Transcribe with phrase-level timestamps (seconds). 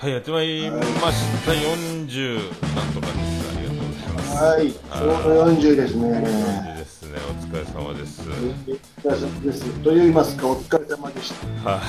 [0.00, 1.52] はい、やってまいりました。
[1.52, 2.36] 40
[2.74, 3.50] なんとかです。
[3.50, 4.42] ありがとうございます。
[4.42, 6.08] はい、ちょうど40ですね。
[6.08, 7.18] 40ですね。
[7.28, 8.22] お疲れ様です。
[8.22, 9.70] お疲れ様です。
[9.80, 11.70] と言いますか、お疲れ様でした。
[11.70, 11.82] は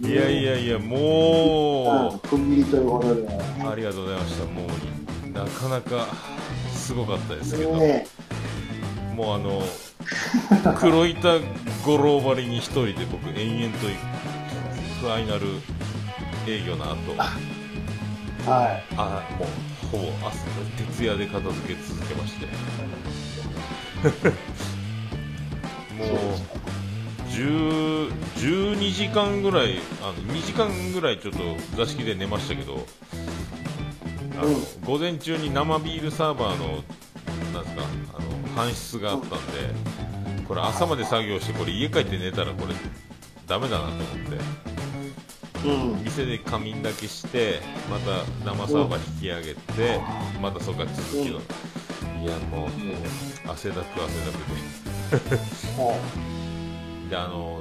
[0.00, 0.08] い。
[0.10, 3.20] いやいやいや、あも区切りということで。
[3.20, 3.28] う、
[3.68, 4.44] ありがとうございました。
[4.46, 4.66] も
[5.26, 6.08] う、なかなか
[6.72, 8.06] すごかったですけど、ね
[9.14, 9.62] もうあの、
[10.80, 11.40] 黒板
[11.84, 13.86] 五郎張りに一人で僕、延々と
[15.02, 15.40] ファイナル
[16.50, 19.48] 営業の後、はあもう
[19.86, 20.38] ほぼ朝
[20.96, 22.46] 徹夜で片付け続けまして。
[26.00, 26.08] もう
[27.30, 31.38] 10 12時間ぐらいあの2時間ぐらいちょっと
[31.76, 32.86] 座敷で寝ましたけど
[34.38, 34.54] あの、うん。
[34.84, 36.82] 午前中に生ビールサーバーの
[37.52, 37.82] なんですか
[38.14, 39.36] あの搬出があったんで
[40.48, 42.74] これ朝まで作業してこれ家帰って寝たらこれ
[43.46, 44.04] ダメだなと思っ
[44.64, 44.69] て。
[46.04, 50.00] 店で仮眠だけしてまた生サーバー引き上げて、
[50.40, 52.68] またそこから続きの、いやもう、
[53.50, 54.32] 汗だく汗だ
[55.18, 55.20] く
[55.80, 55.94] は
[57.04, 57.60] でであの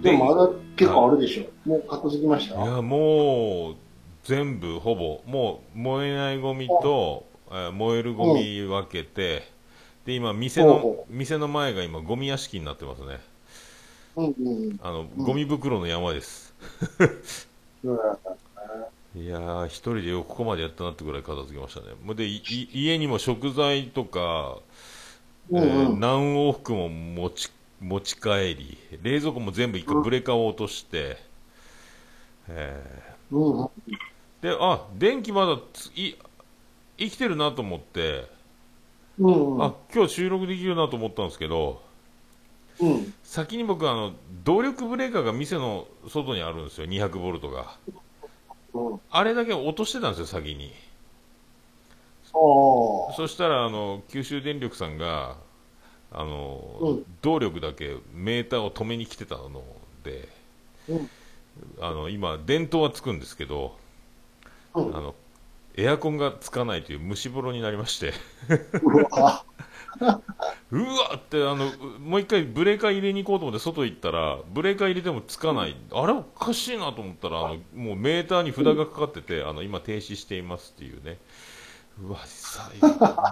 [0.00, 1.68] いでもまだ結構あるでしょ？
[1.68, 2.62] もうきました？
[2.62, 3.76] いやもう
[4.24, 9.48] 全部ほぼもう燃えないゴミと、えー燃えるゴミ分けて、
[10.06, 13.20] で今店の店の前が今ゴミ屋敷になってますね。
[14.16, 16.47] うんうんあのゴミ袋の山です、うん。
[19.14, 21.86] いやー、一人でよくここまでやったなってぐらい片付けましたね。
[22.02, 24.58] もうで、いい家にも食材とか、
[25.54, 31.18] えーうんうん何往復も持ち持ち帰り、冷蔵庫も全部一回ブレーカーを落として、
[32.48, 33.66] えうんうん。
[33.66, 33.70] ー
[34.40, 36.16] で、あ、電気まだつい
[36.98, 38.28] 生きてるなと思って、
[39.18, 39.58] うんうん。
[39.58, 41.82] あ、今日収録できるなと思ったんですけど、
[42.80, 43.14] うん。
[43.24, 47.76] 先に僕あの、動力ブレーカーが店の外にあるんですよ、200ボルトが。
[48.74, 49.00] うん。
[49.10, 50.72] あれだけ落としてたんですよ、先に。
[52.32, 55.36] そしたらあの九州電力さんが
[56.12, 59.62] あの、うん動力だけメーターを止めに来てたの
[60.04, 60.28] で
[60.88, 61.10] うん。
[61.80, 63.76] あの今、電灯はつくんですけど
[64.74, 65.14] うんあの
[65.76, 68.12] エアコンがつかないという蒸し風呂になりまして
[68.82, 69.44] うわ。
[70.70, 81.18] うわってあのもう一回ブレーカー入れに行こうと思って外行ったらブレーカー入れてもつかない、あれおかしいなと思ったらあのもうメーターに札がかかってて、あの今停止していますっていうね。
[82.00, 82.70] うわさ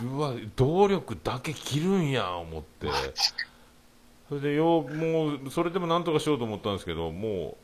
[0.02, 2.88] うわ動力だけ切るんや思って。
[4.28, 7.56] それでようもうそれでもなんとかしようと思ったんですけども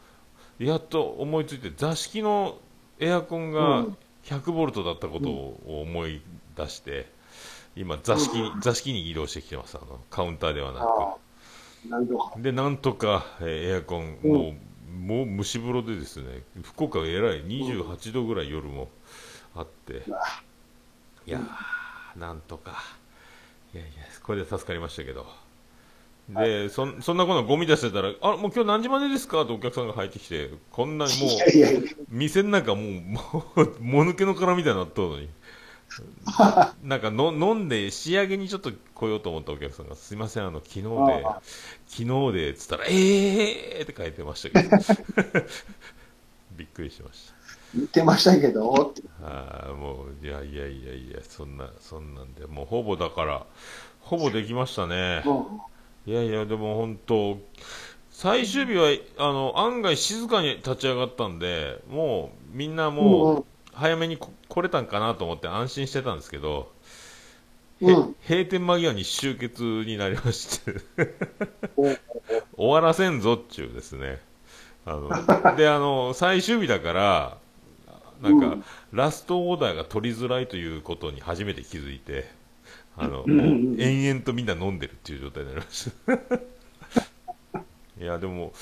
[0.60, 2.58] うやっと思いついて座敷の
[3.00, 6.22] エアコンうがん100ボルトだったことを思い
[6.56, 7.10] 出して
[7.76, 9.76] 今座敷に座敷に移動してきてます。
[9.76, 10.80] あのカウンターではな
[12.36, 12.42] く。
[12.42, 14.32] でなんとか、えーエアコン、うん。
[14.32, 18.90] もうもう蒸し風呂でですね福岡はえらい28度ぐらい夜も
[19.54, 20.04] あって、
[21.26, 22.82] いやーなんとか。
[23.74, 23.90] いやいや
[24.22, 25.26] これで助かりましたけど。
[26.28, 31.30] で、そんそんなことゴミ出してたら「あもう今日何時までですか?」とお客さんが入ってきてこんなにもう。
[32.08, 35.28] 店の中もうもうもぬけの殻みたいになっとるのに
[36.82, 40.88] なんかの飲んで仕上げにちょっと来ようと思ったお客さんが「すいませんあの昨日で
[41.24, 41.40] あ
[41.86, 44.76] 昨日で」っつったら「えー!」って書いてましたけど。
[46.56, 47.34] びっくりしました。
[47.74, 53.46] 言ってましたけど、ってああもういやいやいやいやそんなそんなんでもうほぼだから
[54.00, 55.22] ほぼできましたね。
[55.24, 56.12] うん。
[56.12, 57.38] いやいやでも本当
[58.10, 58.88] 最終日は
[59.18, 66.72] あの案外静かに立ち上がったんでもうみんなもう早めにこ来れたんかなと思って安心してたんですけど、
[67.80, 68.16] へうん。
[68.28, 70.74] 閉店間際に集結になりまして。
[71.76, 74.20] お終わらせんぞっちゅうですね。
[74.84, 75.10] あの
[75.56, 77.38] であの最終日だから
[78.20, 78.64] なんか、うん。
[78.92, 82.30] ラストオーダーが取りづらいということに初めて気づいて
[82.96, 86.12] あの、延々とみんな飲んでるっていう状態になりました。
[88.00, 88.52] いやでも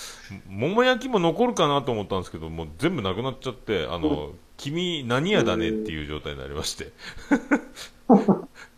[0.49, 6.93] 桃焼きも残るかなと思ったんですけどもう全部なくなっちゃってあの、君何屋だねっていう状態になりまして。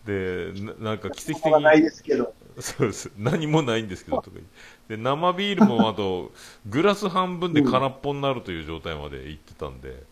[0.05, 2.33] でななんか奇跡的にはないですけど。
[2.59, 4.45] そうです何もないんですけどとか言っ
[4.87, 6.31] てで生ビールもあと
[6.67, 10.03] グラス半分で空っぽになるという状態まで行ってたんで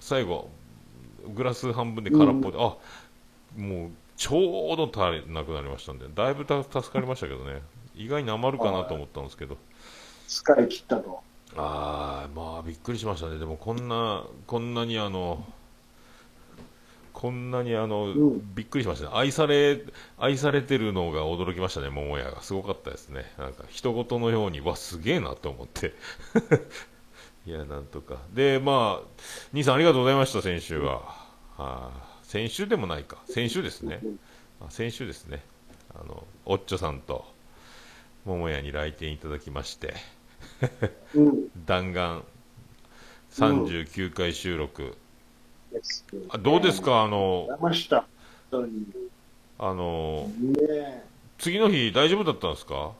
[0.00, 0.48] 最後
[1.34, 2.76] グラス半分で空っぽで、あ
[3.56, 7.60] もうちょうど足りなくなりましたんでだいぶた助かりましたけどね。
[7.94, 9.58] 意外に余るかなと思ったんですけど。
[10.26, 11.20] 使い切ったと。
[11.58, 15.44] ああまあびっくりしましたねでもこんなこんなにあの
[17.12, 19.80] こんなにあの、うんびっくりしましたね愛され
[20.18, 25.94] 愛されてるのが驚きましたね桃屋がすごかったですねなんか人事のようにわすげえなと思って
[27.48, 28.18] いや、なんとか。
[28.34, 29.08] で、まあ、
[29.54, 30.96] 兄さんありがとうございました、先週は。
[30.96, 31.08] は
[31.56, 31.90] あ、
[32.22, 33.22] 先週でもないか。
[33.26, 34.00] 先週ですね。
[34.60, 35.42] あ先週ですね。
[35.94, 37.24] あの、おっちょさんと、
[38.26, 39.94] 桃屋に来店いただきまして、
[41.14, 41.48] うん。
[41.66, 42.22] 弾丸
[43.32, 44.96] 39回収録。
[45.72, 47.02] ですあどうですか？
[47.02, 47.46] あの
[49.60, 51.04] あの、ね
[51.38, 52.92] 次の日大丈夫だったんですか？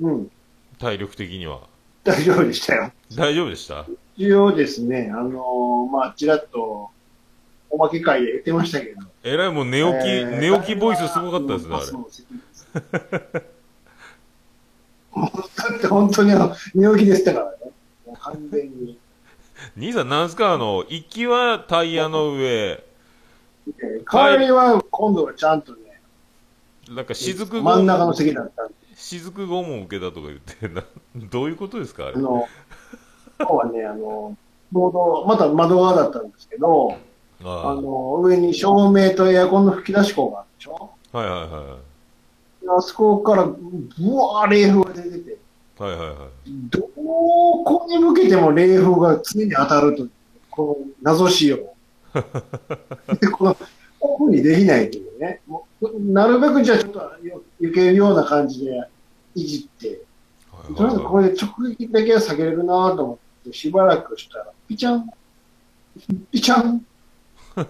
[0.00, 0.30] うん。
[0.78, 1.60] 体力的には。
[2.04, 2.92] 大丈夫でしたよ。
[3.14, 3.86] 大丈夫でした？
[4.16, 6.90] 一応ですね、あのーまあ、ちらっと、
[7.68, 9.00] おまけ会で言ってましたけど。
[9.24, 11.80] えらいもう寝起き、えー寝起きボイスすごかったですね、あ
[13.34, 13.42] れ。
[15.88, 17.72] 本当にあの寝起きでしたからね。
[18.20, 18.98] 完全に。
[19.76, 22.82] 兄さん、なんすかあの、行きはタイヤの上、
[23.66, 23.72] で
[24.08, 26.00] 帰りは今度はちゃんとね、
[26.90, 30.84] なんか雫真ん中の拷席だったんで、雫拷問受けたとか言って、な
[31.30, 32.14] どういうことですかあれ？
[32.16, 32.18] あ。
[32.20, 32.46] の、
[33.38, 34.36] 今日はね、あの、
[34.72, 36.94] ちょうど、また窓側だったんですけど、
[37.44, 40.90] ああの、上に照明とエアコンの吹き出し口があるでしょ？
[41.12, 41.76] あはいはいは
[42.78, 43.56] あそこから、ぶ
[44.16, 45.36] わー冷風が出てて、い。
[45.78, 46.16] はいはいはい。
[46.70, 50.10] どこに向けても冷風が常に当たるという、
[50.50, 51.56] この謎仕様。
[53.20, 53.56] で この、
[54.00, 55.40] オフにできないというね。
[56.00, 58.88] なるべくじゃあちょっとよ避けるような感じで
[59.34, 59.88] いじって、
[60.50, 62.64] はいとりあえずこれで直撃だけは避けれるな
[62.96, 65.10] と思って、しばらくしたら、ピチャン、
[66.32, 66.86] ピチャン、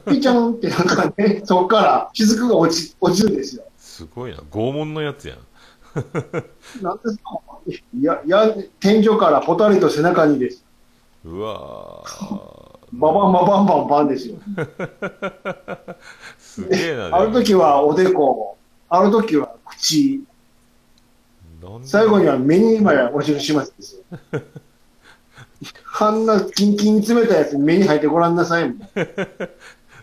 [0.09, 3.64] ピチャンってなんかね、 そこから雫が落ち、落ちるんですよ。
[3.76, 4.38] すごいな。
[4.38, 5.38] 拷問のやつやん。
[6.82, 7.41] なんですか？
[7.56, 7.56] い
[8.00, 10.64] や、いや、天井からポタリと背中にです。
[11.24, 12.56] うわー。
[12.92, 14.36] ババンババンバンバンですよ。
[16.38, 17.16] すげえな。
[17.16, 18.56] ある時はおでこ、
[18.88, 20.22] ある時は口、
[21.84, 24.42] 最後には目にまで落ちる始末ですよ。
[25.98, 28.88] あんなキンキンに詰めたやつ目に入ってごらんなさいもん。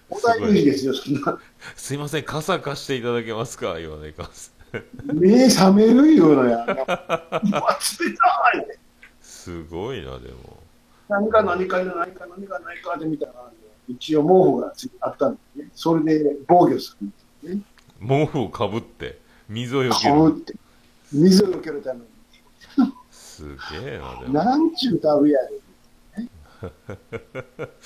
[0.10, 1.40] お大事ですよ、そんな。
[1.76, 4.30] すいません、傘貸していただけますか言わないか。
[5.14, 6.66] 目覚めるいうのや。
[6.66, 8.80] うわ、冷たい。
[9.22, 10.58] すごいな、でも。
[11.10, 13.34] 何か何かないか何かないかで見たら、
[13.88, 15.70] 一応毛布がついあったんでね。
[15.76, 17.16] それで防御するんで
[17.52, 17.62] すね。
[18.08, 20.14] 毛布をかぶって、水をよける。
[20.14, 20.56] かぶって。
[21.12, 22.06] 水を受けるために。
[23.12, 24.34] すげえな、でも。
[24.34, 25.62] なんちゅう旅やで。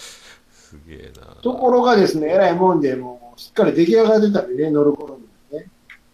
[0.52, 1.36] すげえな。
[1.42, 5.17] ところがですね、えらいもんで、もう、しっかり出来上がってたんでね、乗る頃。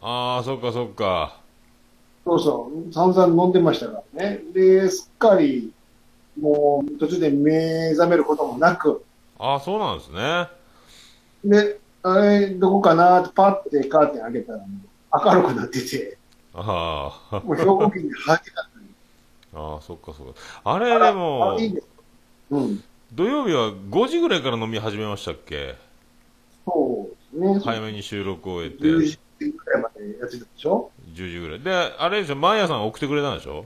[0.06, 1.38] ああ、そっかそっか。
[2.26, 4.42] そうそう、散々飲んでましたからね。
[4.54, 5.72] で、すっかり、
[6.40, 9.04] もう、途中で目覚めることもなく、
[9.40, 10.48] ああ、そうなんですね。
[11.46, 16.18] で、あれ、どこかなってパッてカーテン開けたら、もう明るくなってて、
[16.54, 18.70] ああ、もう兵庫県に入ってた
[19.56, 20.34] ああ、そっかそっか。
[20.66, 21.88] あれ、でもあ、いいです。
[22.52, 22.84] うん。
[23.14, 25.76] 土曜日は5時ぐらいから飲み始めましたっけ？
[26.66, 27.60] そうですね。
[27.64, 29.18] 早めに収録を終えて、10時ぐらいまで
[30.20, 31.60] やってたでしょ？10時ぐらい。
[31.62, 33.66] で、あれでしょ、マーヤさん送ってくれたんでしょ？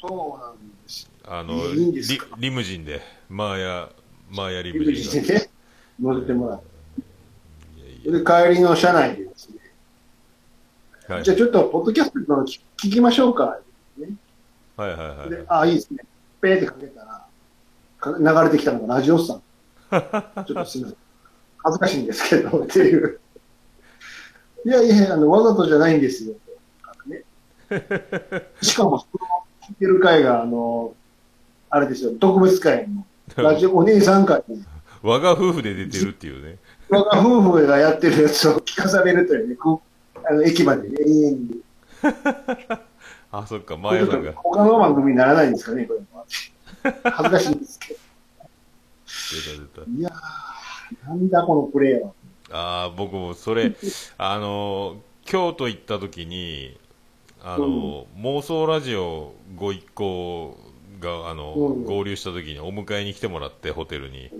[0.00, 1.10] そうなんです。
[1.26, 2.26] あの、いいんですリか？
[2.38, 3.88] リムジンで、マーヤ、
[4.30, 5.10] マーヤリリムムジンが。
[5.12, 5.50] ジンでね、
[6.00, 8.10] 乗せてもらって。
[8.10, 9.56] で、帰りの車内でですね、
[11.08, 13.58] やはいじゃあちょっと、ポッドキャストの聞聞きましょうか。
[14.76, 16.04] はいはいはいで、あ、いいですね。
[16.40, 17.26] ペーってかけたら、
[17.98, 19.42] か流れてきたのがラジオスさん。
[20.44, 20.96] ちょっとすみません。
[21.58, 23.20] 恥ずかしいんですけど、っていう。
[24.64, 26.34] いやいや、あの、わざとじゃないんですよ。
[27.06, 27.22] ね、
[28.62, 30.94] しかも、その聞いてる回が、あの、
[31.70, 33.06] あれですよ、特別会の、
[33.36, 34.64] ラジオお姉さん会に、
[35.02, 36.58] 我が夫婦で出てるっていうね。
[36.88, 39.56] 我が夫婦がやってるやつを聞かされるというね、
[40.26, 41.60] あの駅まで、ね、永遠に。
[43.30, 44.32] あ、そっか、これちょっとマーヤさんが。
[44.32, 46.24] 他の番組にならないんですかね、これは。
[47.12, 48.00] 恥ずかしいんですけど。
[49.06, 49.90] 出た出た。
[49.90, 52.12] いやー、なんだこのプレーは。
[52.54, 53.72] ああ、僕もそれ、
[54.18, 56.78] あのー京都行った時に、
[57.42, 60.56] あのー妄想ラジオご一行
[61.00, 64.30] が、あのーうん合流した時にお迎えに来てもらって、ホテルに。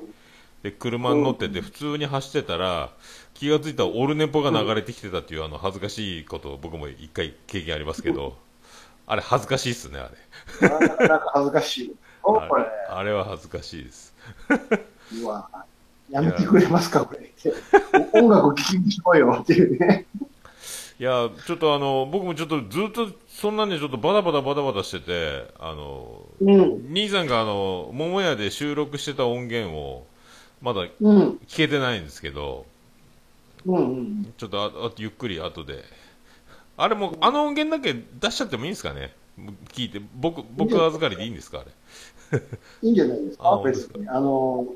[0.63, 2.91] で、車に乗ってて、普通に走ってたら、
[3.35, 8.37] 気がついたらオルネポが流れてきてたっていう、あの、恥ずかしいこと、僕も一回経験ありますけど、
[9.07, 10.11] あれ恥ずかしいっすね、あ
[10.63, 10.69] れ。
[10.69, 11.97] なかなか恥ずかしい。
[12.23, 14.15] おあれ、あれは恥ずかしいです。
[15.13, 15.49] うわ
[16.11, 17.33] やめてくれますか、これ。
[18.21, 20.07] 音楽聴きにしようよっていうね。
[21.01, 26.87] いや、ちょっとあの、僕もちょっとずっとそんなんでちょっとバタバタバタバタしてて、あの、うん。
[26.93, 30.07] 兄さんがあの、桃屋で収録してた音源を、
[30.63, 31.41] まだうん。
[31.49, 32.65] 聞けてないんですけど、
[33.67, 33.77] うん。
[33.77, 34.35] うん。
[34.39, 35.85] ちょっとああゆっくり後で。
[36.77, 39.13] あれも、あの音源だけ出しちゃってもいいんですかね？
[39.73, 42.41] 聞いて、僕、僕預かりでいいんですかあれ？
[42.83, 43.61] いいんじゃないですか？
[43.65, 44.09] 別に。
[44.09, 44.67] あの、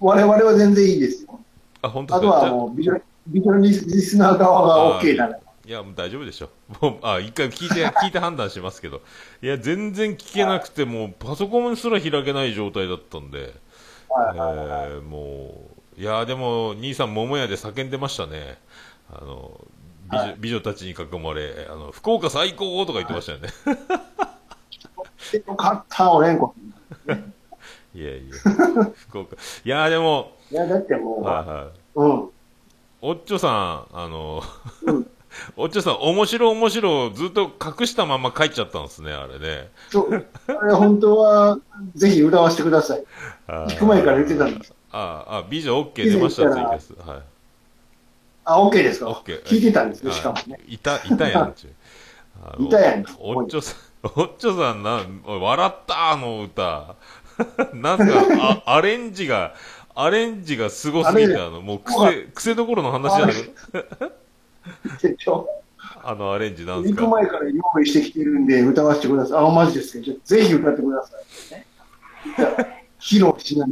[0.00, 1.40] 我々は全然いいですよ。
[1.82, 5.38] あ、本当あとはもう、ビジョビジョリスナー側が OK なら。
[5.68, 6.48] いや、もう大丈夫でしょ。
[6.80, 9.02] もう、あ、一回聞いて、 聞いて判断しますけど。
[9.42, 13.54] いや、全然聞けなくて、もう、パソコンすら開けない状態だったんで、
[14.08, 18.58] はいはいはいえーもう、いや、でも、兄さん、桃屋で叫んでましたね。
[19.12, 19.60] あの、
[20.10, 23.48] 美女,、はい美女たちに囲まれ、あの、福岡最高とか言ってましたよね。
[25.46, 26.54] よかった、オレンコ。
[27.94, 28.34] いやいや、
[29.08, 29.36] 福岡。
[29.64, 31.64] いや、でも、いや、だってもはいはい。
[31.96, 32.28] う、うん。
[33.00, 34.42] おっちょさん、あの、
[34.82, 35.06] うん
[35.56, 39.68] おっちょさん、面白面白、ずっと隠したまま帰っちゃったんですね、あれね。
[39.90, 40.26] そう。
[40.46, 41.58] あれ本当は、
[41.94, 43.04] ぜひ歌わせてください。
[43.46, 44.74] あ聞く前から言ってたんです。
[44.90, 46.94] ああ、美女 OK 出ました、ツイキャス。
[47.06, 47.22] はい。
[48.44, 50.60] あ、OK ですか？OK 聞いてたんですね、はいしかもね。
[50.66, 51.72] いた、いたやんちゅう。
[52.64, 56.94] いたやんおっちょさん、おっちょさんな、笑ったあの歌。
[57.74, 59.54] なんすか、あ、アレンジが、
[59.94, 65.48] アレンジがすごすぎて、あの、もう癖、癖どころの話じゃなくでしょ
[66.02, 67.08] あのアレンジなんす行くか。
[67.08, 69.38] 前から用意してきてるんで、歌わせてください。
[69.46, 70.04] あ、マジですか？
[70.04, 71.54] じゃあぜひ歌ってください。
[71.54, 71.66] ね
[73.00, 73.70] 披露しない。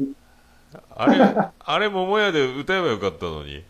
[0.96, 3.62] あれ、 あれ、桃屋で歌えばよかったのに。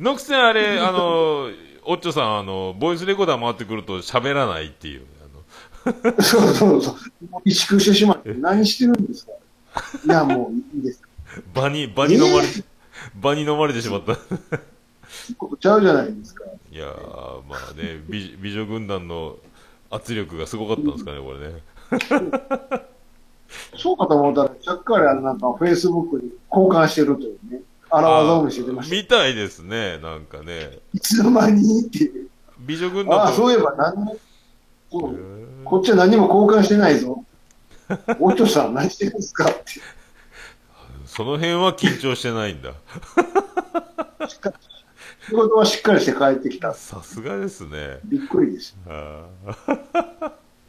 [0.00, 1.50] のくせんあれ、あの、
[1.84, 5.06] おっちょさん、あの、ボイスレコーダー回ってくると喋らないっていう。
[6.22, 6.94] そうそうそう。
[7.44, 9.32] 萎縮してしまって、何してるんですか？
[10.04, 11.02] いや、もういいです。
[11.54, 12.64] 場に、場に飲まれ、えー
[13.20, 14.16] 場に飲まれてしまった。
[14.16, 16.44] ちゃうじゃないですか。
[16.72, 19.36] いやー、まあね、美美女軍団の
[19.90, 21.62] 圧力がすごかったんですかね、これね。
[23.76, 27.60] そうかと思ったら、ちゃっかりなんか、フェイスブックに交換してるというね。
[27.88, 28.96] 荒技を見せてました。
[28.96, 30.78] みたいですね、なんかね。
[30.92, 32.28] いつの間にっていう。
[32.58, 34.16] 美女軍ああ、団そういえば何も、
[34.90, 37.24] こっちは何も交換してないぞ。
[38.20, 39.80] おちょさん何してるんですかって。
[41.06, 42.74] その辺は緊張してないんだ。
[45.28, 46.72] 仕事はしっかりして帰ってきた。
[46.74, 47.98] さすがですね。
[48.04, 48.76] びっくりです。
[48.86, 49.24] あ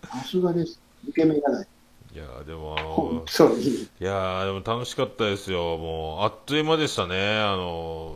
[0.10, 0.80] さすがです。
[1.08, 1.68] 受け身がない。
[2.14, 3.24] ーいやーでも。
[3.30, 5.78] いやーでも楽しかったですよ。
[5.78, 7.40] もう、あっという間でしたね。
[7.40, 8.16] あの、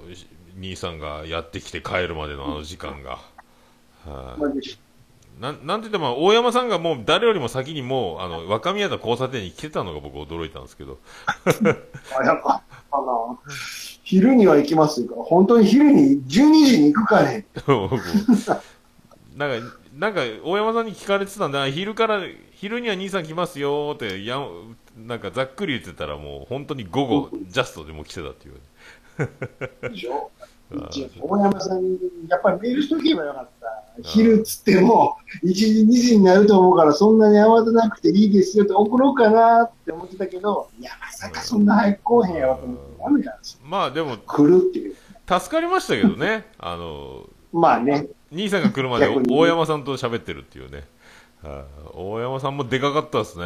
[0.58, 3.20] 兄さんがやってきて帰るまでのあの時間が。
[4.06, 4.62] はいまあで
[5.40, 11.00] なんなんて言っても、大山さんがもう誰よりも先にもう、あの、若宮田交差点に来てたのが僕驚いたんですけど。
[12.20, 12.62] あ、やっぱ、
[12.92, 13.40] あの、
[14.04, 17.46] 昼には行きますから、本当に昼に12時に行くかね。
[17.66, 17.96] 僕
[19.36, 22.22] なんか、なんか、大山さんに聞かれてたんで、あ昼から、
[22.52, 28.60] 昼には兄さん来ますよって、やんなんかざっくり言ってたらもう、本当に午後、ジャストでもう来てたっていう。
[29.90, 30.32] でしょ？
[31.22, 32.00] 大山さんに、
[32.30, 34.02] やっぱりメールしとけばよかった。
[34.04, 43.60] 昼っつっても、1時、2時になると思うから、そんなに慌てなくていいですよって送ろうかなって思ってたけど、いや、まさかそんな早く来おへんやろと思って、ダメなんですよ。
[43.66, 44.96] まあでも、来るっていう。
[45.28, 46.46] 助かりましたけどね。
[46.58, 50.78] あの、まあね、兄さんが来るまで大山さんと喋ってるっていうね。
[50.78, 50.84] はい
[51.94, 53.46] 大山さんもでかかったですね。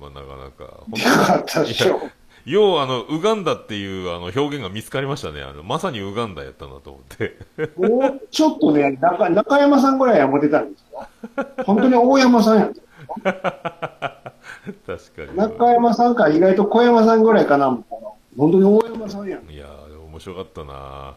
[0.00, 0.84] まあなかなか。
[0.90, 2.00] 本当によかったでしょ。
[2.46, 5.42] よう、あの、ウガンダっていうあの表現が見つかりましたね。
[5.42, 7.36] あの、まさにウガンダやったなと思って。
[7.76, 11.08] もうちょっとね、中中山さんぐらいはモテたんですよ。
[11.64, 12.80] 本当に大山さんやった。
[14.86, 15.36] 確かに。
[15.36, 17.76] 中山さんか意外と小山さんぐらいかな、
[18.38, 19.50] 本当に大山さんやん。
[19.50, 19.66] いや
[20.08, 21.16] 面白かったな。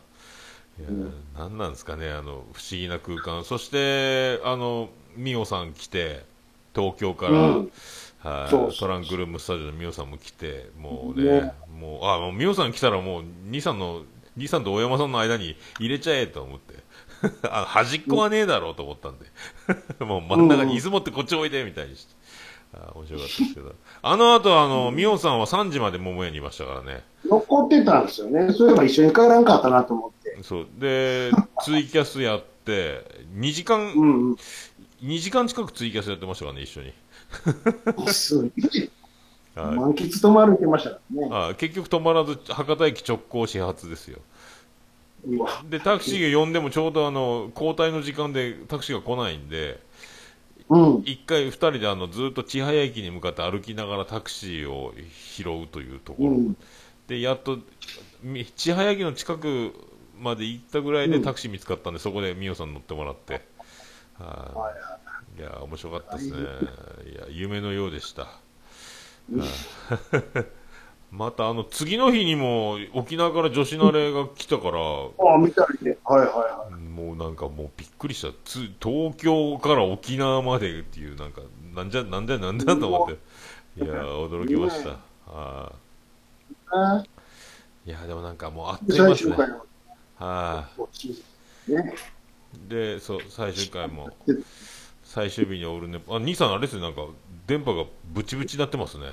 [0.80, 3.46] いやー、うんなんなんですかね、あの、不思議な空間。
[3.46, 6.24] そして、あの、ミオさん来て、
[6.74, 7.72] 東京から、うん
[8.20, 14.04] はいそうそうそうトランクルームスタジオのミオさんも来て、もうね、ねもう、あ、もうミオさん来たらもう、兄さんの、
[14.38, 16.80] 兄さんと大山さんの間に入れちゃえと思って。
[17.50, 19.26] あの端っこはねえだろうと思ったんで。
[20.06, 22.14] もう真ん中に椅子持ってこっちおいでみたいにして。
[22.74, 23.76] あ面白かったですけど。
[24.02, 27.04] あの後、あの、ミオさんは3時まで桃屋にいましたからね。
[27.26, 28.54] 残ってたんですよね。
[28.54, 30.38] そういえば一緒に帰らんかったなと思って。
[30.44, 30.68] そう。
[30.78, 31.32] で、
[31.64, 33.04] ツイキャスやって、
[33.36, 34.36] 2時間、うん
[35.02, 36.94] 2時間近くツイキャスやってましたからね、一緒に。
[37.98, 38.14] うん。
[38.14, 38.52] すごい。
[39.56, 41.30] はい満喫止まるってましたからね。
[41.32, 44.20] あ結局止まらず、博多駅直行始発ですよ。
[45.70, 49.82] で、タクシーが呼んでもちょうどあの、交代の時間でタクシーが来ないんで、
[50.70, 51.04] うん。
[51.06, 54.94] 一回二人であの、ずっと千早駅に向かって歩きながらタクシーを
[55.36, 56.36] 拾うというところ。
[56.36, 56.58] うん。
[57.08, 57.60] で、やっと、
[58.22, 59.74] み千早駅の近く
[60.20, 63.42] まで行ったぐらいでうんタクシー見つかったんで、そこでミオさん乗ってもらって。
[64.20, 65.09] はいはいは
[65.40, 66.38] いや、面白かったですね。
[67.12, 68.28] いや、夢のようでした。
[69.32, 69.44] うん
[71.12, 75.98] またあの、次の日にも沖縄から女子慣れが来たから、ああ、見たりね。
[76.04, 78.28] はいはいはもうなんかもうびっくりした。
[78.46, 81.42] つ東京から沖縄までっていう、なんか、
[81.74, 83.84] なんじゃ、なんだよなんだよと思って。
[83.84, 84.98] いやー、驚きました。
[85.26, 85.72] あ
[87.88, 87.90] い。
[87.90, 89.36] やー、でもなんかもうあっで、という間ですね。
[90.18, 90.70] は。
[92.68, 94.36] で、そう、最終回もで、
[95.10, 97.02] 最終日にオルネポ、あ、兄さんあれですね、なんか、
[97.48, 99.06] 電波がブチブチになってますね。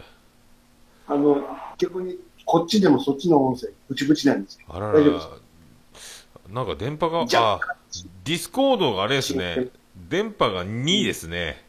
[1.09, 1.43] あの、
[1.79, 4.67] 逆に、こっちでもそっちの音声、ブチブチなんですよ。
[4.69, 5.01] あらら、
[6.51, 7.61] なんか電波が、じゃあ、
[8.25, 9.69] ディスコードがあれですね、
[10.11, 11.65] 電波が2ですね。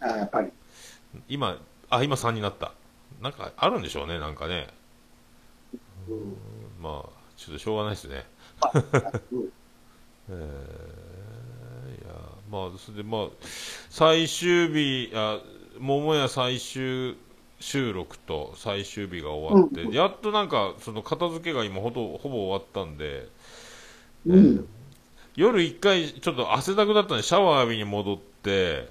[0.00, 0.50] あやっぱり。
[1.28, 1.58] 今、
[1.90, 2.72] あ、今3になった。
[3.20, 4.68] なんかあるんでしょうね、なんかね。
[6.08, 6.34] うん
[6.80, 8.24] まあ、ちょっとしょうがないですね。
[9.32, 9.52] うん
[10.32, 11.09] えー、
[12.50, 13.28] まあ、それで、まあ、
[13.88, 15.40] 最終日、あ、
[15.78, 17.16] 桃屋最終
[17.60, 19.92] 収録と最終日が終わって、うん。
[19.92, 23.28] やっとなんか、その片付けが今ほど、ほぼ終わったんで、
[24.26, 24.68] うん。
[25.36, 28.88] 夜一回ちょっと汗だくだったんでシャワー浴びに戻って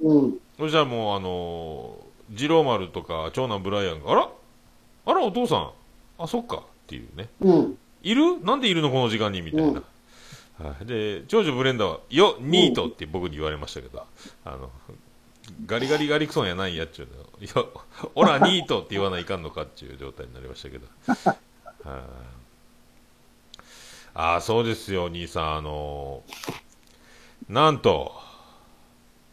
[0.00, 0.38] うん。
[0.56, 2.10] そしたらもうあのー
[2.40, 4.30] 二郎丸とか長男ブライアンがあら？
[5.06, 5.70] あらお父さん？
[6.16, 6.58] あそっか。
[6.58, 7.28] っていうね。
[7.40, 7.78] うん。
[8.02, 8.40] いる？
[8.42, 8.90] なんでいるの？
[8.90, 9.42] この時間に？
[9.42, 9.82] みたいな、
[10.62, 14.04] はい、で長女ブレンダーは「よニート」って僕に言われましたけど
[14.44, 14.70] あの
[15.66, 17.64] ガリガリガリクソンやないやっちゅうのいや
[18.14, 20.86] オラニートって言わないかんのかっていう状態になりましたけど。
[21.84, 22.02] はい。
[24.12, 25.56] ああそうですよ兄さん。
[25.56, 26.60] あのー
[27.48, 28.12] なんと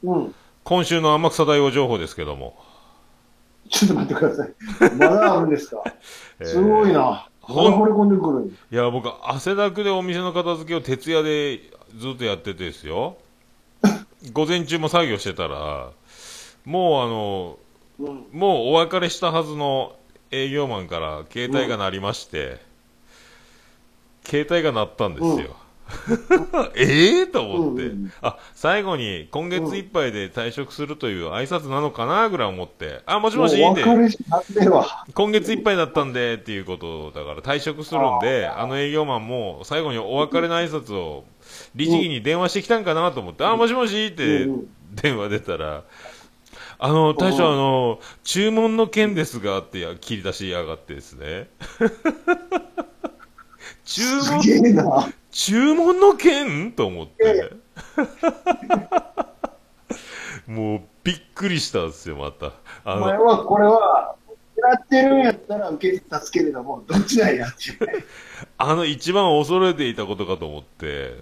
[0.04, 0.36] うん。
[0.64, 2.58] 今週の天草大王情報ですけども、
[3.70, 4.56] ちょっと待ってください。
[4.98, 5.84] まだあるんですか？
[6.40, 6.48] えー。
[6.48, 7.28] すごいな。
[8.72, 11.62] いや僕汗だくでお店の片付けを徹夜で
[11.98, 13.18] ずっとやっててですよ
[14.34, 15.92] 午前中も作業してたら
[16.66, 17.58] もうあの
[18.00, 18.26] うん。
[18.32, 19.96] もうお別れしたはずの
[20.32, 22.60] 営業マンから携帯が鳴りまして、
[24.26, 25.56] 携帯が鳴ったんですよ。
[26.76, 35.06] ええと思って、うんあ最後に今月いっぱいで退職するという挨拶なのかなぐらい思って、あもしもしいいんで、もう別れしなっては。
[35.14, 41.26] 今月いっぱいだったんでっていうことだから退職するんで、あの営業マンも最後にお別れの挨拶を
[41.76, 44.68] 律儀に電話してきたんかなと思って、あもしもしってうん
[45.02, 45.84] 電話出たら、
[46.80, 51.50] あの、大将、あの、注文の件ですが、ってや切り出しやがってですね。
[53.84, 55.10] 注す文、げえな。
[55.38, 56.72] 注文の件？
[56.72, 57.52] と思って。
[60.52, 62.54] もう、びっくりしたんですよ、また。
[62.84, 64.16] あの、お前は、これは、
[64.58, 68.04] やってるんやったら受け立つけれども、どっちなんやっていうね。
[68.58, 71.20] あの一番恐れていたことかと思って、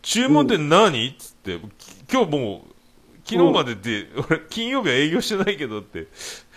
[0.00, 1.08] 注文って何？
[1.08, 2.72] っつって、き今日もう、
[3.26, 6.06] 昨日までで、 俺、金曜日は営業してないけどって。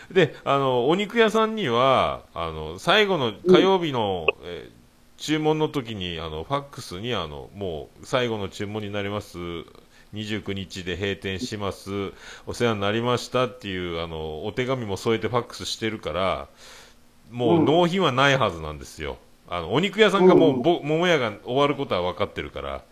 [0.09, 4.80] で、あの、お肉屋さんには、あの、最後の火曜日の、えー
[5.21, 9.37] 注文の時に、あの、ファックスに、あの、もう、最後の注文になります。
[10.15, 12.11] 29日で閉店します。
[12.47, 16.47] お世話になりましたっていう、あの、お手紙も添えてファックスしてるから、
[17.29, 19.17] もううん納品はないはずなんですよ。
[19.47, 22.83] あの、お肉屋さんがもう、桃屋が終わることは分かってるから。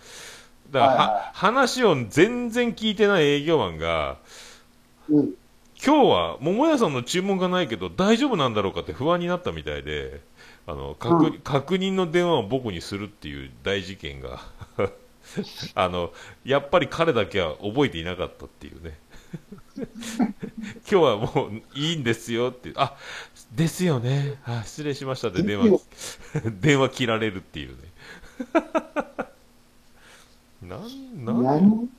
[0.69, 4.19] だから、は話を全然聞いてない営業マンが、
[5.09, 5.33] うん。
[5.83, 10.21] 今日は桃屋さんの注文がないけど大丈夫なんだろうかって不安になったみたいで、
[10.69, 14.39] あの、確,、うん確認の電話を僕にするっていう大事件が、
[15.73, 16.13] あの、
[16.45, 18.99] やっぱり彼だけは覚えていなかったっていうね。
[19.79, 19.91] 今
[20.85, 22.95] 日はもういいんですよって、あ、
[23.51, 24.39] ですよね。
[24.45, 25.79] あ失礼しましたって電話、
[26.61, 27.75] 電話切られるっていうね。
[30.61, 31.89] なん、なん、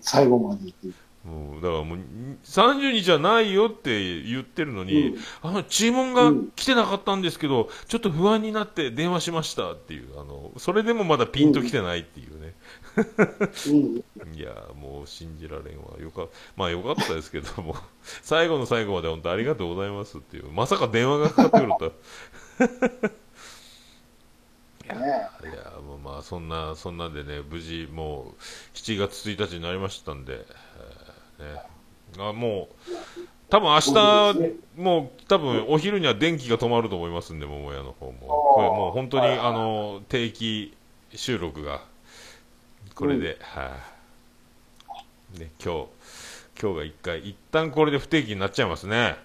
[0.00, 1.07] 最後まで言って。
[1.28, 1.98] もうだからもう
[2.42, 5.18] 30日はないよって言ってるのに、うん。
[5.42, 12.54] あの注文が来てなかったんですけど、ちょっと不安になって電話しましたっていう、あのそれでもまだピンと来てないっていうね、
[13.68, 14.32] うん。
[14.34, 17.76] いやーもう信じられんわ、よかまあよかったですけども、
[18.22, 21.92] 最後の最後まで本当ありがとうございますっていう、まさか電話がかかってくるとは。
[24.84, 25.06] いやね
[25.42, 30.97] いやもうまあそんなそんなんでね無事もう7月1日になりましたんで、えー
[31.38, 31.44] ね、
[32.18, 32.90] あもう
[33.48, 33.92] 多分明日
[34.76, 38.12] もう多分お昼には電気が止まると思いますんで桃屋の方も。
[38.54, 40.76] これもう本当にあの定期
[41.14, 41.82] 収録が
[42.94, 43.76] これで、は
[45.36, 45.86] い、ね今日
[46.60, 49.16] 今日が一回一旦これで不定期になっちゃいますね。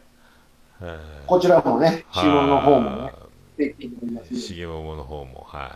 [0.81, 2.25] えーこちらもね、はい。
[2.25, 3.13] 指紋の方もね、
[3.57, 4.39] できておりますね。
[4.39, 5.71] 重桃の方もはい。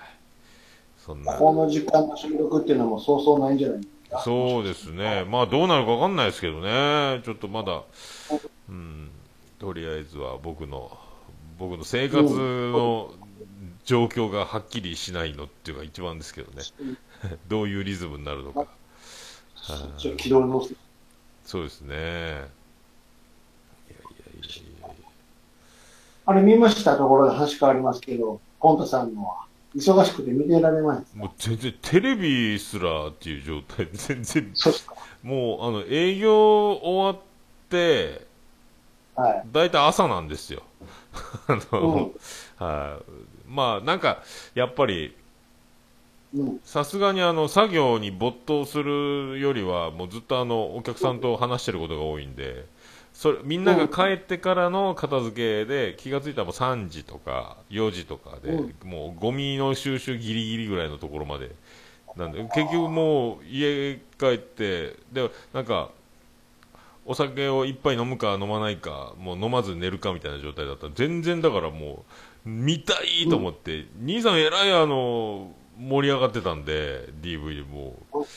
[0.98, 1.34] そんな。
[1.34, 3.82] この時間の収録っていうのもそうそうないんじゃない。
[4.24, 7.84] そうですね、まあどうなるか分かんないですけどね、ちょっとまだ、
[8.70, 9.10] うん、
[9.60, 10.98] とりあえずは僕の
[11.60, 13.12] 僕の生活の
[13.86, 16.64] 状況がはっきりしないのっていうのが一番ですけどね。
[17.48, 18.68] どういうリズムになるのか。
[19.98, 20.76] ちょっと軌道に乗せて。
[21.46, 21.96] そうですね。
[21.96, 22.50] いやいやい
[24.84, 24.96] やいや。
[26.26, 29.47] あれ見ましたところで話変わりますけど、コントさんのは
[29.78, 31.06] 忙しくて見てられない。
[31.14, 34.54] もう全然テレビすらっていう状態で全然。
[35.24, 37.26] もうあの営業終わっ
[37.70, 38.28] て
[39.16, 39.48] はい。
[39.52, 40.64] 大体朝なんですよ
[41.48, 42.12] あうの、ん。
[42.58, 43.12] はい
[43.48, 44.24] まあなんか
[44.56, 45.16] やっぱり
[46.34, 46.60] うん。
[46.64, 52.66] さすがにあの作業に没頭するよりはもうずっとあのお客さんと話してることが多いんで
[53.18, 58.76] それみんなが帰ってからの片付けで気がついたらもう3時とか4時とかで、うん。
[58.88, 61.50] もうゴミの収集ギリギリぐらいのところまで
[62.16, 65.90] なんで結局もう家帰ってでなんか
[67.08, 70.88] お酒を一杯飲むか飲まないかもう飲まず寝るかみたいな状態だった。
[70.94, 72.06] 全然だからも
[72.46, 77.96] う見たいと思って、兄さんえらいあの盛り上がってたんで DVD も。
[78.14, 78.28] う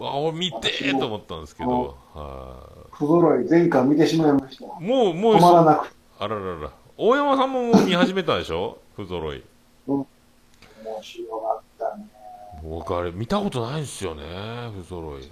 [0.00, 1.96] あ見てーと思ったんですけど。
[2.14, 2.56] は
[2.92, 4.64] 不揃い、前回見てしまいました。
[4.64, 5.94] いもうもう止まらなくて。
[6.20, 6.70] あららら。
[6.96, 8.78] 大山さんももう見始めたでしょ？
[8.96, 9.42] 不揃い。
[9.86, 10.06] 面
[11.00, 12.06] 白かったね。
[12.62, 14.22] 僕あれ見たことないんですよね
[14.82, 15.22] 不揃い。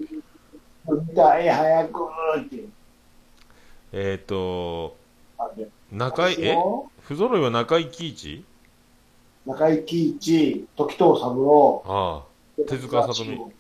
[0.89, 2.01] 見たい、早く
[2.41, 2.65] って。
[3.93, 4.97] えっ、ー、と
[5.91, 6.57] 中井え？
[7.01, 8.45] 不揃いは中井貴一？
[9.45, 12.23] 中井貴一、時藤三郎、あ
[12.59, 13.35] あ手塚さとみ。
[13.35, 13.53] うん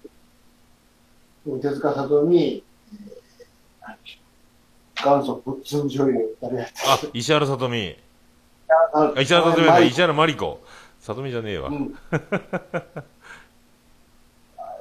[1.47, 2.65] 手塚さとみ、
[4.97, 7.97] 元祖ぶっつん女優、誰やったあ石原さとみ。
[8.93, 9.89] ああ石原さとみじゃマイない。
[9.91, 10.61] 石原まり子。
[10.99, 11.97] さとみじゃねえわ、うん。
[12.11, 12.21] あよ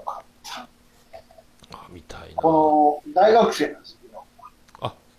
[0.04, 0.62] かった。
[1.72, 2.42] あ見たいな。
[2.42, 4.24] この大学生なんですけど、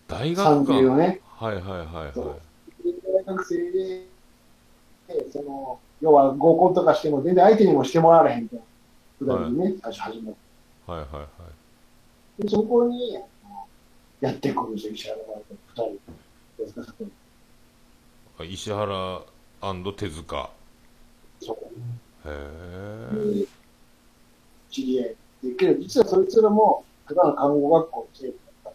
[0.08, 0.72] 大学か。
[0.72, 2.12] 30ね、はいはいはいはい。
[3.14, 4.06] 大学生で、
[5.06, 8.64] でその、要は合コンとかしても全然相手にもしてもらわれへんみたいな、
[9.20, 10.45] 普段にね、最初始めて。
[10.86, 11.26] はいはいは
[12.38, 13.18] いで、そこに、
[14.20, 17.10] やってくるんですよ、石原さとみ
[18.38, 19.22] あ石原
[19.96, 20.50] 手塚
[21.40, 21.70] そこ
[22.24, 23.48] へえに、
[24.70, 28.32] 知り合いで、けど実はそいつらも、ただの看護学校の生。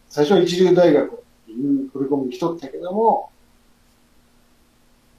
[0.10, 3.32] 最初は一流大学っていう振り込みにしとったけども、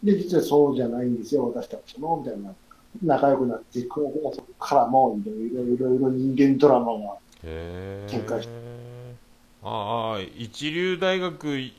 [0.03, 2.55] で、実はそうじゃないんですよ、私たちも、みたいな。
[3.03, 9.15] 仲良くなっていくのが、そこからもいろいろいろいろ人間ドラマが、へ喧嘩しえ
[9.63, 11.77] ああ一流大学行っ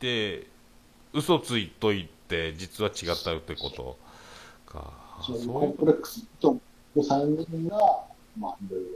[0.00, 0.46] て
[1.12, 3.96] 嘘ついといて実は違ったってこと
[4.66, 4.92] か。
[5.18, 5.48] あそういう。
[5.48, 6.56] コンプレックスと、
[6.96, 7.78] 3人が、
[8.38, 8.86] まあ、いろいろ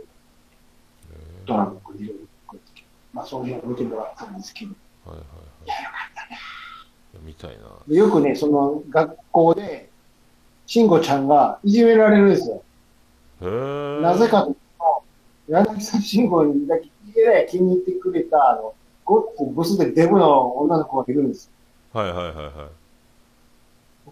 [1.47, 2.19] ドラマをいろい
[2.53, 2.59] ろ、
[3.13, 4.73] まあ、そういうのを見てもらったんですけど、
[5.05, 5.65] はいはいはい。
[5.67, 6.39] いやよかったね。
[7.25, 7.65] 見たいな。
[7.87, 9.91] でよくね、その学校で、
[10.67, 12.63] 慎吾ちゃんがいじめられるんですよ。
[14.03, 15.03] なぜかというと、
[15.49, 16.89] 柳沢慎吾にだけ
[17.49, 18.75] 気に入ってくれた、あの、
[19.05, 21.51] ごっつブスでデブの女の子がいるんです
[21.93, 22.71] はいはいはいはいよ。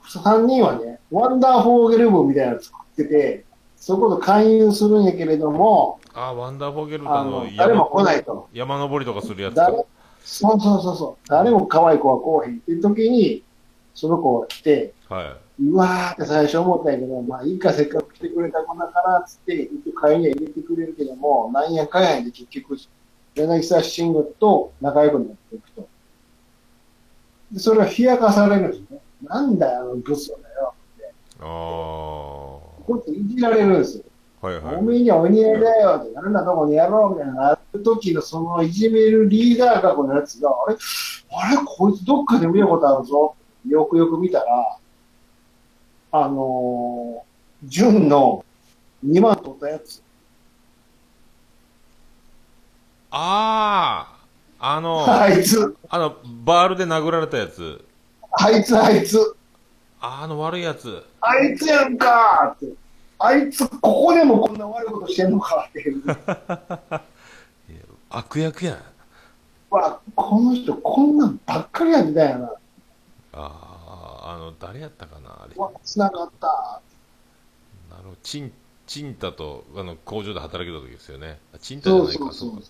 [0.04, 3.44] 3人はね、ワンダーフォーゲル部みたいなの作ってて、
[3.76, 8.48] そこと勧誘するんやけれども、あワンダーフォーゲルタあのの、誰も来ないと。
[8.52, 9.84] 山登りとかするやつか誰
[10.22, 11.28] そうそうそうそう。
[11.28, 13.42] 誰も可愛い子は来おへんっていう時に、
[13.94, 22.76] その子が来て、はうわーって最初思ったんやけど、まあいいかせっかく来てくれた子だからっつって、一応会には入れてくれるけども、なんやかんやで結局、
[23.34, 25.88] 柳沢慎吾と仲良くなっていくと。
[27.52, 29.00] で、それは冷やかされるんですね。
[29.22, 30.74] なんだよ、あのブスだよ。
[30.98, 31.02] い
[31.40, 34.04] ああこっていじられるんですよ。
[34.42, 40.76] はいはいおめえにはお似合いだよって、なんだとこにやろうみたいななる時のそのいじめるリーダー格のやつが、あれ？
[41.30, 41.56] あれ？
[41.64, 43.34] こいつどっかで見たことあるぞ。
[43.66, 44.76] よくよく見たら、
[46.16, 48.44] あのー、純の
[49.04, 50.00] 2万取ったやつ。
[53.10, 54.16] あ
[54.60, 57.84] ああのあいつ、あのバールで殴られたやつ
[58.30, 59.18] あいつ、あいつ、
[60.00, 62.72] ああの悪いやつあいつやんかって。
[63.18, 66.04] あいつ、ここでもこんな悪いことしてんのかって いう。
[68.08, 68.78] 悪役やん
[69.68, 72.46] わ、この人こんなんばっかりやってたんやな。
[72.46, 72.54] あ
[73.32, 73.73] あ
[74.26, 76.80] あの誰やったかなあれわ、繋がった。
[77.90, 78.52] あのチン
[78.86, 82.66] チンタとあの工場で働けた時ですよねあチンタじゃないかそうそうそうか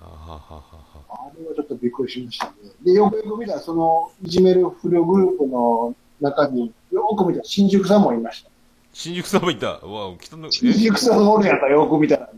[0.00, 2.52] あははははあれはちょっとびっくりしましたね。
[2.84, 8.50] で、よくよく見たら、その、いじめる不良グループの中に、よく見たら新宿さんもいました。
[8.92, 12.28] 新宿さんもいたうわ来たの新宿さんがおるやんか、よく見たら。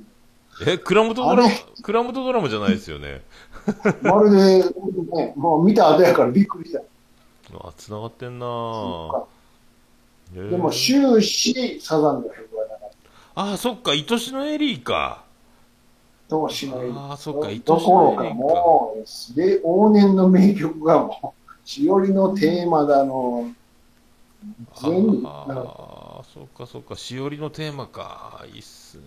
[0.67, 3.23] え、倉本ドラマあれ、倉本ドラマじゃないですよね。
[4.03, 6.83] まるで、ね、もう見た後やからびっくりした。
[7.55, 8.47] あ、繋がってんな。
[10.33, 12.91] でも終始サザンの曲はなかっ
[13.35, 13.53] た。
[13.53, 15.25] あ、そっか、愛しのエリーか。
[16.29, 17.47] どうしないあーそっか。
[17.49, 23.49] 愛しどのころかエリーかもう、で、往年の名曲がもう、しおりのテーマだの、
[24.75, 28.45] 全部、ああ、そっかそっか、しおりのテーマか。
[28.53, 29.05] いいっすね。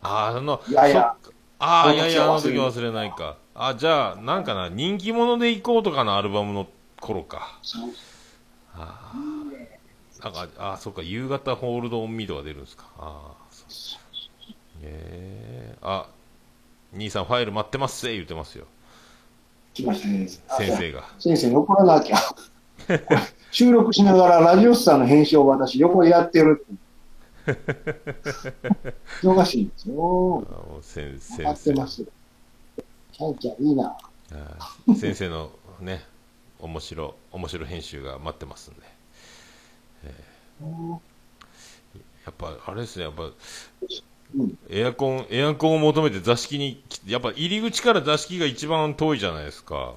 [0.00, 0.88] あーあの、いや。
[0.88, 1.14] いや
[1.60, 3.36] ああ、いやいや、あの時忘れないか。
[3.54, 6.68] あ、じゃあ、なんかな、人気者で行こうとかのアルバムの
[7.00, 7.58] 頃か。
[8.74, 9.14] ああ、
[10.22, 12.86] なんか、あーそっか、夕方ホールドオンミーとか出るんですか。
[12.98, 13.64] ああ、そ
[13.96, 13.98] う。
[14.82, 16.08] ええあ、
[16.92, 18.66] 兄さんファイル待ってますぜ、言ってますよ。
[19.74, 20.28] 来ましたね。
[20.28, 21.04] 先生が。
[21.18, 22.16] 先生に怒らなきゃ。
[23.50, 26.88] 収録しながらラジオスターの編集を私横でやってるって。
[29.22, 30.44] 忙しいんですよ。
[30.82, 32.04] 先分先かって生ます。
[33.12, 33.96] キャンキャンいいな。
[34.98, 36.04] 先生のね、
[36.60, 38.80] 面白、面白編集が待ってますんで。
[42.24, 43.32] やっぱ、あれですね、やっぱ、うん
[44.68, 49.94] エアコン、エアコンを求めて座敷にやっぱ入り口から座敷が一番遠いじゃないですか。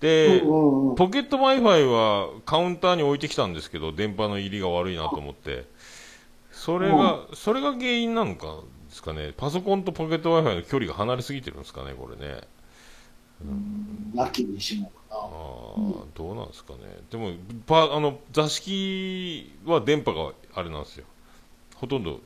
[0.00, 5.66] で、うんうんうんポケット Wi-Fi はカウンターに置いてきたんですけど、電波の入りが悪いなと思って。
[6.50, 9.32] それが、それが原因なのかですかね。
[9.36, 12.40] パソコンとポケット Wi-Fi の距離が離れすぎてるんですかね、これね。
[14.16, 16.78] ラッキーにしもああ、どうなんですかね。
[17.10, 17.32] でも、
[17.66, 21.04] パあの、座敷は電波があれなんですよ。
[21.76, 22.20] ほとんど、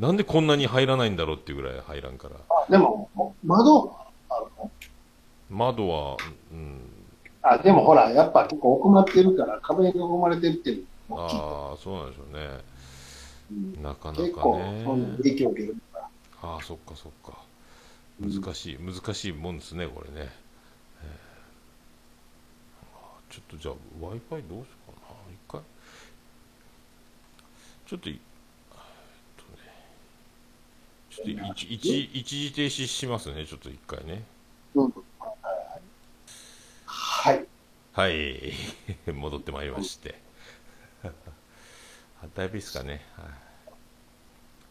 [0.00, 2.36] なんでこんなに入らないんだろうっていうぐらい入らんから。
[2.48, 3.08] あでも、
[3.44, 3.94] 窓
[4.28, 4.70] あるの？
[5.50, 6.16] 窓は、
[6.52, 6.80] うん、
[7.42, 12.60] あ、でもほら、やっぱ結構奥まってるから壁に囲まれてるっていうああ、そうなんでしょうね。
[13.52, 14.32] うんなかなかね。
[14.32, 16.08] その影響を受けるから。
[16.42, 17.38] ああ、そっかそっか。
[18.20, 20.32] 難しい、難しいもんですね、これね。
[23.34, 25.60] ちょっとじゃあ、Wi-Fi どうしようかな、一回。
[27.84, 28.78] ちょっとい、えー
[29.42, 29.64] っとね、
[31.10, 34.22] ちょっと一時停止しますね、ちょっと一回ね。
[34.76, 34.94] うん。
[36.86, 37.44] はい。
[37.92, 38.52] はい、
[39.12, 40.14] 戻ってまいりまして。
[41.02, 41.10] あ
[42.36, 43.04] だいぶいいっすかね。
[43.16, 43.26] はい、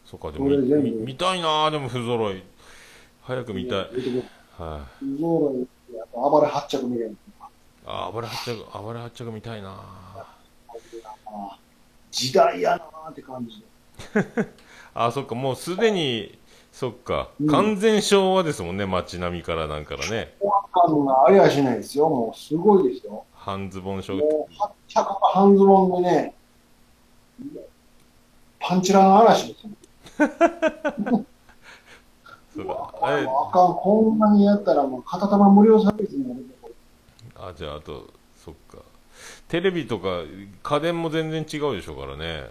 [0.06, 2.42] そっか、でも見たいな、でも不揃い。
[3.24, 3.78] 早く見たい。
[4.56, 5.68] はい、不揃い、
[6.00, 7.14] あと暴れ発着みたいな。
[7.86, 9.76] あ、暴れ発着、暴れ発着見たいな。
[11.26, 11.58] あ
[12.10, 13.66] 時代やなーって感じで。
[14.94, 16.38] あ、そっか、もうすでに、
[16.72, 20.34] そっか、うん完全昭和ですもんね、街並みからなんからね。
[20.40, 22.08] おわかんがありゃしないですよ。
[22.08, 23.24] もうすごいですよ。
[23.34, 26.34] 半ズボンショーもう発着が半ズボンでね、
[28.58, 29.70] パンチラの嵐ですよ。
[32.56, 32.94] そうか。
[33.02, 36.53] あかん、こんなにやったらもう片玉無料サービスになる
[37.48, 38.12] あ、じゃあ、あと、
[38.44, 38.78] そっか。
[39.48, 40.22] テレビとか
[40.62, 42.50] 家電も全然違うでしょうからね。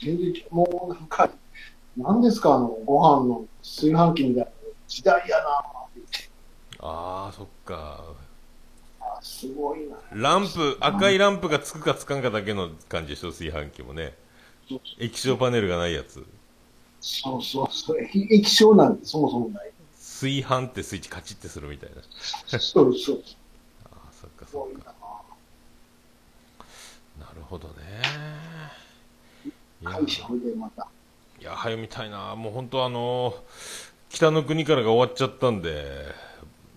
[0.00, 1.30] 全然もうなんか、
[1.96, 4.50] 何ですか、あの、ご飯の炊飯器みたいな
[4.88, 5.44] 時代やな。
[6.80, 8.04] ああ、そっか。
[9.00, 9.96] あすごいな。
[10.12, 14.14] ランプ、赤いランプがつくかつかんかだけの感じでしょ、炊飯器もね。
[14.98, 16.24] 液晶パネルがないやつ。
[17.00, 18.00] そうそうそう。
[18.00, 19.72] 液液晶なんてそもそもない。
[19.96, 22.58] 炊飯ってスイッチカチッてするみたいな。
[22.58, 23.22] そうそう。
[24.54, 24.94] ああ、そっか
[27.18, 27.26] な。
[27.26, 27.74] なるほどね。
[29.80, 29.98] いや。
[31.40, 32.36] いや、早みたいな。
[32.36, 33.34] もう本当あの
[34.08, 36.06] 北の国からが終わっちゃったんで、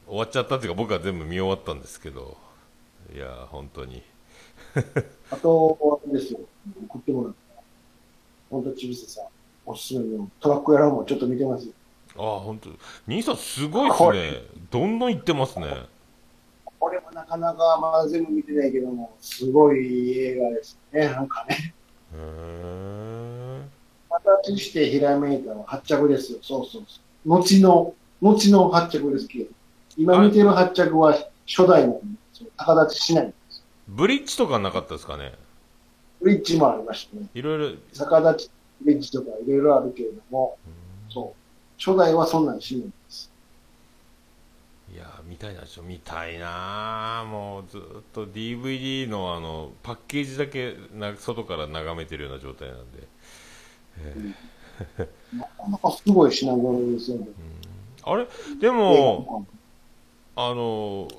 [0.07, 2.37] 終わっちゃったっていうか僕は全部見終わったんですけど、
[3.13, 4.01] いや、本当に。
[5.29, 6.39] あと、あれですよ。
[6.89, 7.61] 送ってもらった。
[8.49, 9.25] 本当ちびせさん、
[9.65, 11.73] おすすめのトラックやらもちょっと見てますよ。
[12.17, 12.69] ああ、本当
[13.07, 14.41] 兄さんすごいですね。
[14.71, 15.87] どんどん行ってますね。
[16.85, 21.07] これもなかなかまだ全部見てないけども、すごい映画ですね。
[21.07, 21.73] なんかね。
[22.13, 23.61] へえ。
[24.43, 26.37] 形してひらめいたのは発着ですよ。
[26.43, 27.27] そうそうそう。
[27.27, 29.49] 後の、後の発着ですけど。
[29.97, 31.13] 今見てる発着は
[31.47, 31.97] 初代なんで、
[32.37, 32.51] 立
[32.91, 33.33] ちしない。
[33.87, 35.33] ブリッジとかなかったですかね？
[36.21, 37.27] ブリッジもありましたね。
[37.33, 37.77] いろいろ。
[37.93, 38.51] 逆立ち
[38.83, 40.59] ブリッジとかいろいろあるけれども、
[41.09, 41.81] そう。
[41.83, 43.04] 初代はそんなんしないんです。
[44.95, 47.81] いや見たいなちょ見たいなもうずっ
[48.13, 53.07] と DVD のあのパッケージだけな外から眺めてるような状態なんで、
[53.99, 54.33] え
[55.37, 57.27] なかなかすごい品揃えですよね。
[58.03, 58.25] ーあれ？
[58.61, 59.45] でも
[60.37, 61.09] あの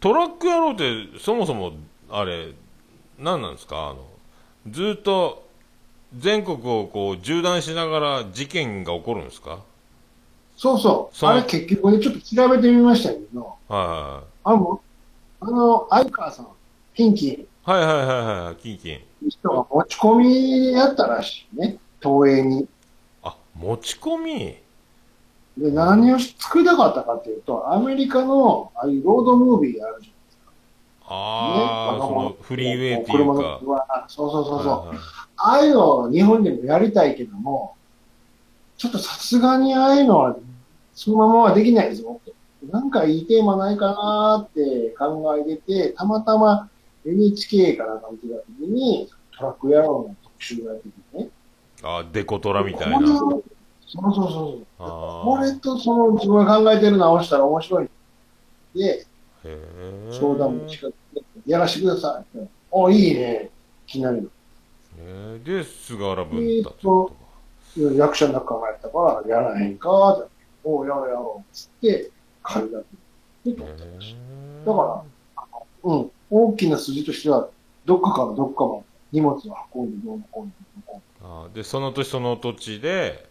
[0.00, 1.72] トラック野郎ってそもそも
[2.10, 2.52] あれ
[3.18, 3.88] 何なんですか？
[3.88, 4.06] あの
[4.70, 5.48] ずっと
[6.18, 9.60] 全国をこう縦断しながら事件が起こるんですか？
[10.56, 11.16] そうそう。
[11.16, 14.80] そうあれ結局ね、ちょっと調べてみましたけど、はあの、
[15.40, 16.48] あの、相川さん、
[16.94, 18.96] キンキいはいはいはいはいはい、キンキン。
[18.96, 21.78] ン、人が持ち込みやったらしいね。
[22.02, 22.68] 東映に。
[23.22, 24.56] あ、持ち込み？
[25.56, 30.12] で、何をし作りたかったかっていうと、アメリカの、ああいうロードムービーがあるじ
[31.06, 34.06] ああ、ねそのフリーウェイっていう車か。
[34.08, 34.68] そうそうそうそう。
[34.68, 34.98] はいはい
[35.36, 37.74] ああいうのを日本でもやりたいけども、
[38.84, 40.36] ちょっとさすがにああいうのは、
[40.92, 42.34] そのままはできないぞって。
[42.70, 46.68] なんかいいテーマないかなって考えてて、たまたま
[47.06, 51.30] NHK からなんてた時に、トラック野郎の特集がやっててね。
[51.82, 53.06] あデコトラみたいな。
[53.06, 53.42] そう
[53.86, 54.66] そうそうそう。
[54.78, 57.88] あこれとその自分が考えてるの合わせたら面白い。
[58.74, 59.06] で、へ
[59.46, 60.10] え。
[60.10, 62.38] 相談も近くて、やらせてください。
[62.70, 63.48] お、いいね。
[63.86, 64.30] 気になる
[64.98, 66.92] へーで、菅原文太っての。
[67.06, 67.23] こ
[67.76, 70.30] 役者の仲間やったから、やらへんかって。
[70.64, 71.54] おう、やろうやろう。
[71.54, 72.10] つって、
[72.42, 73.50] 借りたって。
[73.50, 73.70] でとか。
[73.70, 75.04] へーだか
[75.44, 76.10] らうん。
[76.30, 77.48] 大きな筋としては、
[77.84, 78.82] どっかからどっかまで
[79.12, 79.40] 荷物を
[79.74, 80.52] 運んで、どうのこうの
[80.86, 83.28] こうのあーで、その土地その土地で、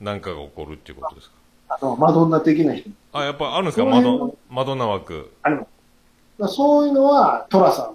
[0.00, 1.36] 何かが起こるっていうことですか？
[1.68, 2.90] あと、マドンナ的な人。
[3.12, 3.84] あ、やっぱあるんですか？
[3.86, 5.32] マドマドンナ枠。
[5.42, 5.66] だか
[6.38, 7.86] らそういうのは、トラさん。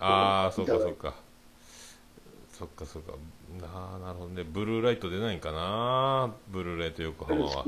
[0.00, 1.14] ああ、そうかそうか。
[2.50, 3.12] そっかそっか。
[3.62, 4.44] ああ、なるほどね。
[4.44, 6.30] ブルーライト出ないんかな？
[6.48, 7.64] ブルーライト横浜は。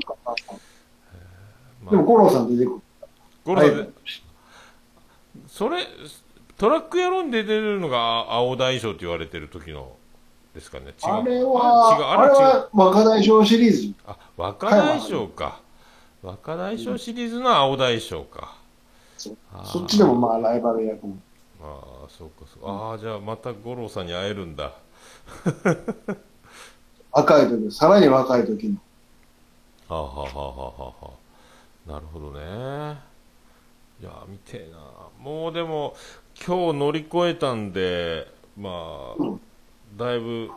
[1.83, 2.81] までも、五郎さん出てくる。
[3.45, 3.89] ゴロさんではい
[5.47, 5.85] それ、
[6.57, 9.95] トラック野郎に出てるのが青大将って言われてる時の
[10.53, 10.87] ですかね？
[10.87, 10.93] 違う。
[11.03, 12.31] あれは、あれ。
[12.33, 13.93] は若大将シリーズ。
[14.05, 15.61] あ、若大将か。
[16.23, 18.57] 若大将シリーズの青大将か。
[19.17, 21.17] そうあーそっちでもまあライバル役も。
[21.61, 22.69] ああ、そうかそうか。
[22.69, 24.73] ああ、じゃあまた五郎さんに会えるんだ。
[27.11, 28.77] 若い時、さらに若い時の。
[29.87, 31.13] はあ、はあはあはあはあは
[31.87, 32.99] あ、なるほどね。
[34.01, 34.77] いや、見てえな。
[35.19, 35.95] もうでも、
[36.45, 39.41] 今日乗り越えたんで、まあ、うん
[39.95, 40.49] だいぶ、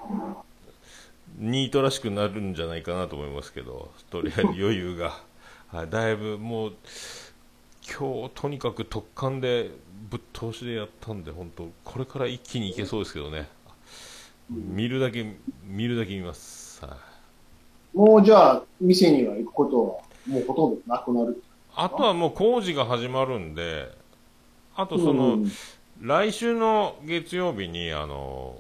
[1.38, 5.20] ニートらしくなるんじゃないかなと思いますけど、とりあえず余裕が。
[5.68, 6.72] はい、だいぶもう、
[7.86, 9.70] 今日とにかく特感で
[10.10, 13.48] ぶっ通しでやったんで、本当これから一気にいけそうですけどね。
[14.50, 16.84] 見るだけ、見るだけ見ます。
[16.84, 16.98] はい。
[17.92, 21.42] もうじゃあ、店には行くことは、もうほとんどなくなる。
[21.74, 23.88] あとはもう工事が始まるんで、
[24.76, 25.52] あとその、うん
[26.02, 28.56] 来週の月曜日に、あの、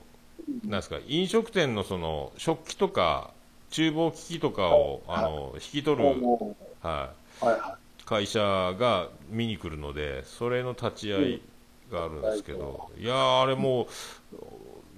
[0.66, 3.32] なんですか、飲食店のその、食器とか、
[3.70, 8.40] 厨房機器とかを、あの、引き取る、もはいはい、会社
[8.78, 11.42] が見に来るので、それの立ち会い
[11.90, 13.86] があるんですけど、いやー、あれもう、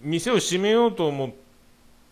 [0.02, 1.30] 店を閉めようと思っ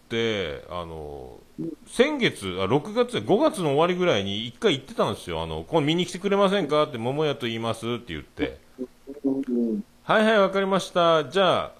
[0.09, 1.38] て、あの、
[1.87, 5.42] 先月、あ6月、5月の終わりぐらいに一回行ってたんですよ。
[5.42, 8.59] あの、今度見に来てくれませんかって、桃屋と言いますって言って。
[10.05, 11.24] はいはい、わかりました。
[11.26, 11.72] じゃあ、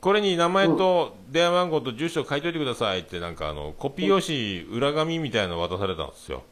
[0.00, 6.42] これに名前と電話番号と住所書いといてくださいって、なんかあの、コピー用紙、裏紙みたいなの渡されたんですよ。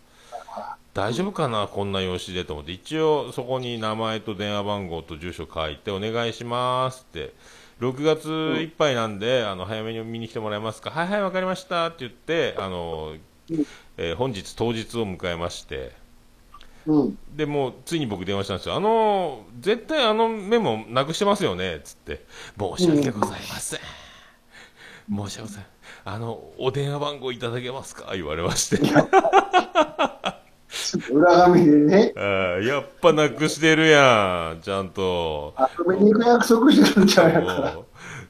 [0.95, 2.73] 大丈夫かなこんな用紙でと思って。
[2.73, 7.35] 一応、そこに名前と電話番号と住所書いて、お願いしますって。
[7.83, 8.29] 6月
[8.63, 10.91] いっぱいなんで、あの、早めに見に来てもらえますか？
[10.91, 13.15] はいはい、わかりましたって言って、あの、
[13.99, 15.93] えー本日当日を迎えまして、
[16.87, 17.19] うん。
[17.35, 18.75] で、もう、ついに僕電話したんですよ。
[18.77, 21.81] あの、絶対あのメモなくしてますよね？
[21.85, 22.25] つって。
[22.59, 23.81] 申し訳ございません。
[25.09, 25.65] 申し訳ございません。
[26.05, 28.13] あの、お電話番号いただけますか？
[28.15, 28.79] 言われまして。
[31.11, 34.63] 裏紙でね、やっぱなくしてるやん。
[34.63, 35.55] ちゃんと。
[35.79, 37.79] 遊びに行く約束してるんちゃうやか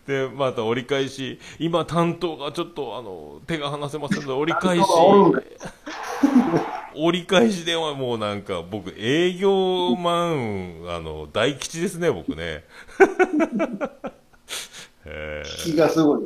[0.06, 4.84] で、また折り返し、今担当がちょっと、あの、手が離せませんので、折り返し。
[6.94, 12.64] 折り返し電話もうなんか、僕、営業マン、あの、大吉ですね、僕ね。
[15.04, 16.20] え気がすごい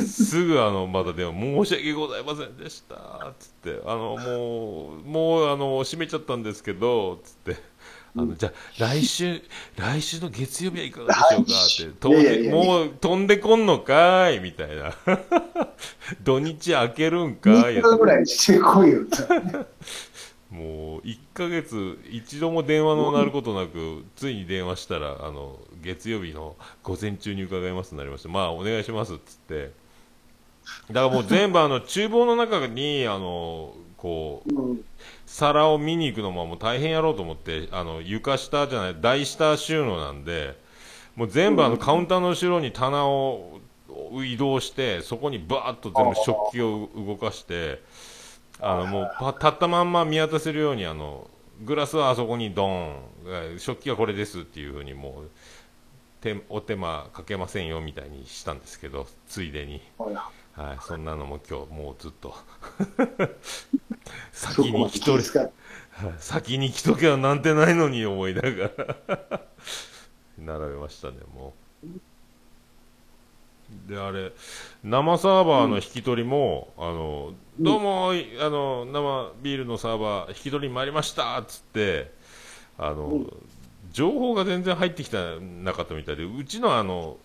[0.00, 7.56] すぐあの、また電話、申し訳ございませんでした、つって、あの、もう、もう、あの、閉めちゃったんですけど、つって、
[8.16, 9.40] あの、じゃあ、来週、
[9.76, 12.08] 来週の月曜日はいかがでしょうか？
[12.08, 14.40] って、 もう飛んでこんのかい？
[14.40, 14.92] みたいな。
[16.22, 19.00] 土日開けるんかい？3日ぐらいしてこいよ。
[20.50, 29.70] もう1ヶ月一度も電話の鳴ることなくついに電話したらあの月曜日の午前中に伺いますとなりましてまあお願いしますっつって
[30.88, 34.84] だからもう全部あの 厨房の中にあのこううん。
[35.30, 40.58] 皿を見に行くのももう大変やろうと思ってあの床下じゃない台下収納なんで
[41.14, 43.60] もう全部あのカウンターの後ろに棚を
[44.24, 47.80] 移動してそこにバーッと全部食器を動かして
[48.60, 51.28] あのもうパ立ったまんま見渡せるようにあの
[51.64, 52.94] グラスはあそこにドーン
[53.26, 55.30] えー食器はこれですっていうふうにもう
[56.20, 60.14] 手お手間かけませんよみたいにしたんですけどついでに、はい。
[60.60, 62.34] はい、そんなのも今日もうずっと。
[64.32, 65.52] 先に来とれ気遣って。
[66.18, 69.40] 先に来とけばなんてないのに思いながら。
[70.38, 71.54] 並べましたねも
[71.84, 71.86] う
[73.86, 74.32] であれ
[74.84, 82.12] 生サーバーの引き取りも、あのどうも、いあの生ビールのサーバー引き取りに参りましたっつって
[82.78, 83.32] あの、うん
[83.92, 87.16] 情報が全然入ってきてなかったみたいでうちのあの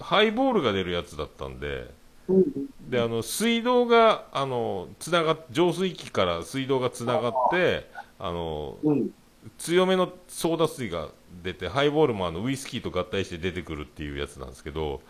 [0.00, 1.88] ハイボールが出るやつだったんで
[2.28, 2.44] うん
[2.88, 7.88] であの水道があのつながっ浄水器から水道がつながって
[8.18, 9.10] あのうん。
[9.56, 11.08] 強めのソーダ水が
[11.42, 15.00] 出てハイボールもあのウイスキーと合体して出てくるっていうやつなんですけどうん。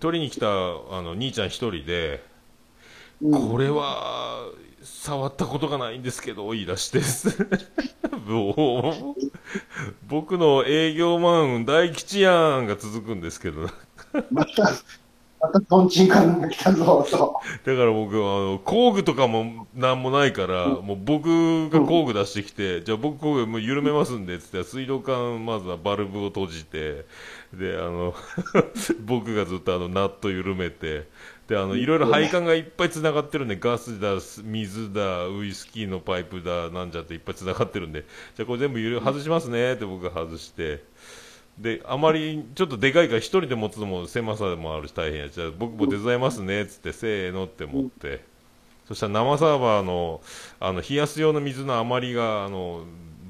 [0.00, 0.50] 取りに来たあ
[1.02, 2.24] の兄ちゃん一人で、
[3.20, 3.50] うん。
[3.50, 4.46] これは
[4.82, 7.00] 触ったことがないんですけど言い出して
[10.08, 13.68] 僕の営業マン大吉やんが続くんですけど
[14.30, 14.72] また、
[15.40, 17.40] またトンチンカンが来たぞ、と。
[17.64, 27.06] だから僕はあの工具とかもなんもないから、もう僕が工具出してきて、じゃあ僕工具もう緩めますんでっつって水道管まずはバルブを閉じて
[27.52, 28.14] であの
[29.04, 31.06] 僕がずっとあのナット緩めて
[31.48, 38.04] であのいろいろ配管がいっぱいつながってるんでガスだ水だウイスキーのパイプだなんじゃっていっぱいつながってるんで
[38.36, 40.84] じゃあこれ全部ゆる外しますねって僕が外して。
[41.58, 48.24] であまりちょっとでかいから一人で持つのも狭さもあるし大変やじゃあ僕も手伝いますねっつってせーのって持って、
[48.88, 50.22] そしたら生サーバーの
[50.60, 52.84] あの冷やす用の水の余りがあの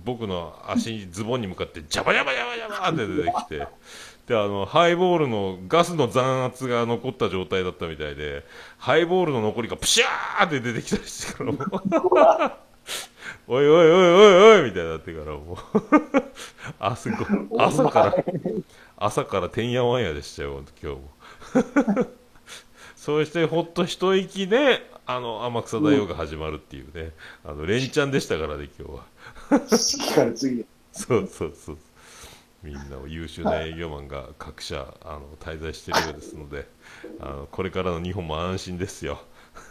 [0.04, 3.66] 僕の足にズボンに向かってジャバジャバジャバジャバって出てきて
[4.26, 8.44] であのハイボールのガスの残圧が残った状態だったみたいで
[8.78, 12.58] ハイボールの残りがプシャーって出てきたりしてから
[13.48, 15.58] おいおいおいおいおいみたいになってからもう
[16.78, 17.10] 朝
[17.88, 18.14] から
[18.96, 21.10] 朝からてんやわんやでしたよ今日も。
[22.94, 27.10] そうしてほっと一息であの天草大王が始まるっていうね、
[27.44, 29.60] あの連チャンでしたからね今日は。
[29.66, 30.64] 次から次へ。
[30.92, 31.78] そうそうそう
[32.62, 36.66] みんな優秀な営業マンが各社あの滞在しているようですので
[37.20, 39.20] あのこれからの日本も安心ですよ。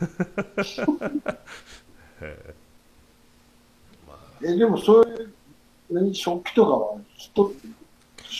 [4.44, 5.34] え、でもそういう、
[5.90, 7.52] 何、食器とかは、人、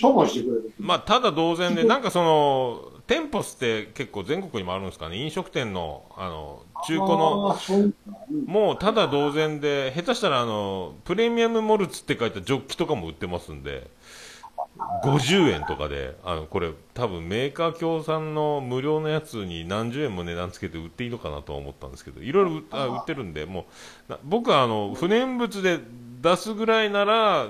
[0.02, 0.74] 処分してくれる？
[0.80, 5.18] まあただ同然でなんかその店舗って結構全国にもあるんですかね？
[5.18, 7.56] 飲食店のあの中古の。
[8.46, 13.88] もうただ同然で、下手したらあのプレミアムモルツって書いたジョッキとかも売ってますんで、
[15.04, 23.66] 50円とかで、あのこれ、多分メーカー協賛の無料のやつに何十円も値段つけて売っていいのかなとは思ったんですけど、いろいろ売あ売ってるんで、も
[24.10, 25.80] うな僕はあの不燃物で
[26.22, 27.48] 出すぐらいなら、あ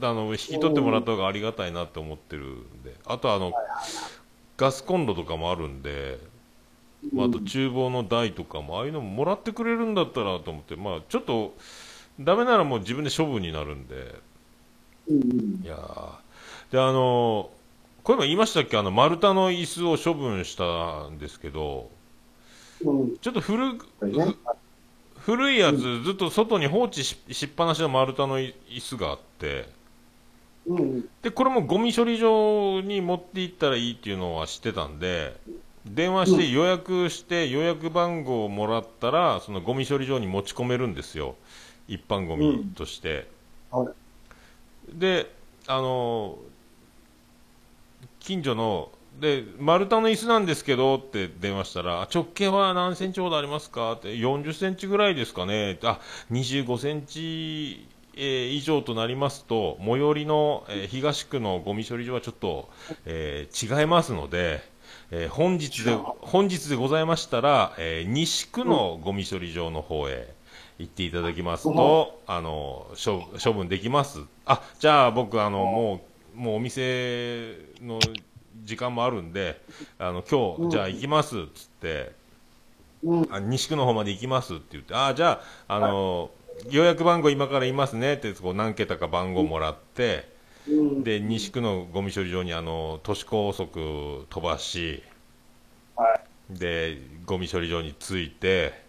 [0.00, 3.52] の引き取ってもらった方がありがたいなって思ってるんで、あとあの
[4.56, 6.18] ガスコンロとかもあるんで。
[7.12, 11.54] まあ、あと厨房の台とかもああいうのももらってくれるんだったらと思って、まあ、ちょっと
[12.18, 14.14] ダメならもう自分で処分になるんで。
[15.62, 16.25] いやー
[16.70, 17.50] であの
[18.02, 18.76] これも言いましたっけ？
[18.76, 21.90] あの丸太の椅子を処分したんですけど
[22.84, 23.16] うん。
[23.18, 23.78] ちょっと古。
[25.18, 29.68] 古いやつずっと外に放置ししっぱなしの丸太の椅子があって
[30.66, 31.08] うんうん。
[31.22, 35.36] でこれもゴミ処理場に持って行ったらいいっていうのは知ってたんで
[35.84, 41.34] 電話して予約して予約番号をもらったらそのゴミ処理場に持ち込めるんですよ
[41.88, 43.28] 一般ゴミとして、
[43.70, 43.88] はい
[44.92, 45.28] で
[45.66, 46.38] あの
[48.26, 53.92] 近所ので丸太の椅子なんですけどって電話したらあ直径は何センチほどありますか？
[53.92, 55.78] って40センチぐらいですかね？
[55.84, 56.00] あ
[56.32, 62.68] 25センチ、えー以上となりますと最寄りの、えー東区のゴミ処理場はちょっと、
[63.04, 64.60] えー違いますので、
[65.12, 70.34] えー本日で本日でございましたら、えー西区のゴミ処理場の方へ
[70.78, 74.18] 行っていただきますと、あの処処分できます。
[74.44, 76.00] あじゃあ僕あのもう
[76.36, 77.98] もうお店の
[78.64, 79.60] 時間もあるんで
[79.98, 82.12] あの今日じゃあ行きますっつって
[83.02, 83.28] うん。
[83.30, 86.30] あ西区の方まで行きますって言ってあじゃああの
[86.70, 90.28] 予約番号今から言いますねってこう何桁か番号もらって
[90.68, 91.04] うん。
[91.04, 95.02] で西区のゴミ処理場にあの都市高速飛ばし
[95.96, 96.20] は
[96.50, 98.85] でゴミ処理場に着いて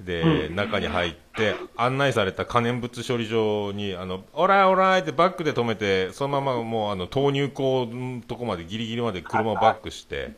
[0.00, 10.34] で、中に入って案内された可燃物処理場にあのオライオライってバックで止めてそのままもうあの投入口のとこまでギリギリまで車をバックして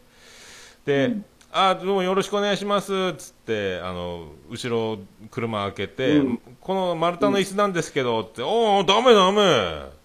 [0.84, 1.16] で、
[1.50, 4.98] あどうもよろしくお願いしますっつってあの後ろ
[5.30, 6.40] 車開けて、うん。
[6.60, 9.97] この丸太の椅子なんですけどって、おおダメダメ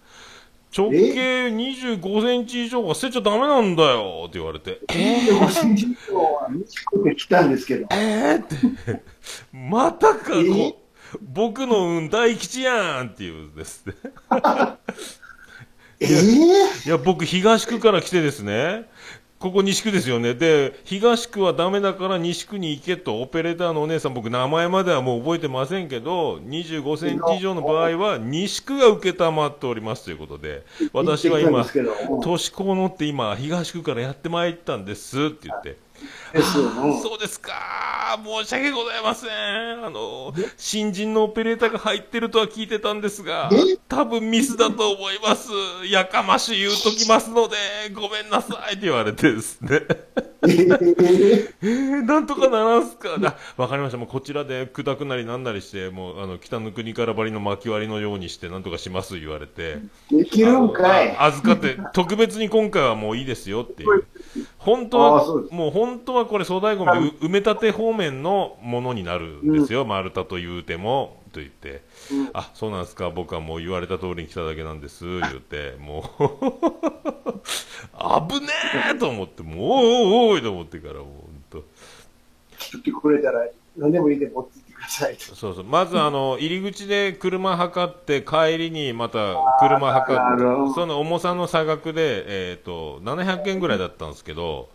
[0.76, 4.80] 直径25センチ以上が捨てちゃダメなんだよって言われて。
[4.88, 7.86] 25センチ以上は短く来たんですけど。
[7.92, 8.40] え？
[8.40, 8.46] ーっ
[8.84, 9.02] て。
[9.52, 10.74] またかこえ
[11.22, 13.94] 僕の運大吉やんっていうんですね。
[16.00, 16.06] え？
[16.06, 16.10] え
[16.86, 18.86] いや、僕、東区から来てですね、
[19.44, 20.32] ここ西区ですよね。
[20.32, 30.64] で、東区はダメだから西区に行けと、オペレーターのお姉さん、僕、名前まではもう覚えてませんけど、25センチ以上の場合は、西区が受けたまっておりますということで、
[30.94, 31.62] 私は今
[32.22, 35.76] 都市高乗って今、東区からやってまいったんですって言って、
[36.32, 37.00] ですよね。
[37.00, 39.84] そうですか、申し訳ございません。
[39.84, 45.50] あの、新人のオペレーターが入ってるとは聞いてたんですがえ、多分ミスだと思います。
[45.88, 47.56] やかましい言うときますので、
[47.94, 49.82] ごめんなさいって言われてですね。
[50.46, 53.16] え ええー、なんとかならんすか。
[53.22, 53.98] あ、わかりました。
[53.98, 59.78] もうこちらで砕くなりなんなりして、もう、あの、北の国からばりの巻き割りのようにして、なんとかします言われて。
[60.10, 61.16] できるんかい。
[61.16, 64.04] あ預かって、特別に今回はもういいですよっていう。
[64.58, 69.84] 本当はもう本当はこれ粗大ゴミでう埋め立て方面のものになるんですよ。
[69.84, 71.82] 丸太と言うても、と言って。
[72.10, 73.10] うんあ、そうなんですか。
[73.10, 75.04] 僕はもう言われた通りに来ただけなんです。
[75.04, 76.24] 言って、もう、
[78.30, 78.48] 危ね
[78.92, 79.94] えと思って、もう、おいおい
[80.34, 81.64] おいと思ってから、もう本当。
[82.58, 84.30] 作ってくれたら、何でもいいんで
[84.84, 85.34] ださいと。
[85.34, 85.64] そうそう。
[85.64, 94.68] まず、あの、 入り口で車測って、帰りにまた車測って、その重さの差額で、えっ、と、700円ぐらいだったんですけど、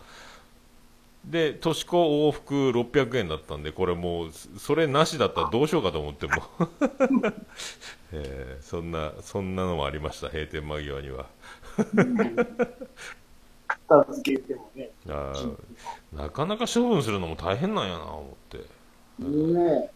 [1.26, 6.34] で、年子往復600円だったんで、これもう、それなしだったらどうしようかと思っても。
[8.12, 11.26] えーそんな、そんなのもありました、閉店間際には。
[13.68, 14.90] 片付けてもね。
[16.14, 18.80] なかなか処分するのも大変なんやな、思って。
[19.20, 19.92] ね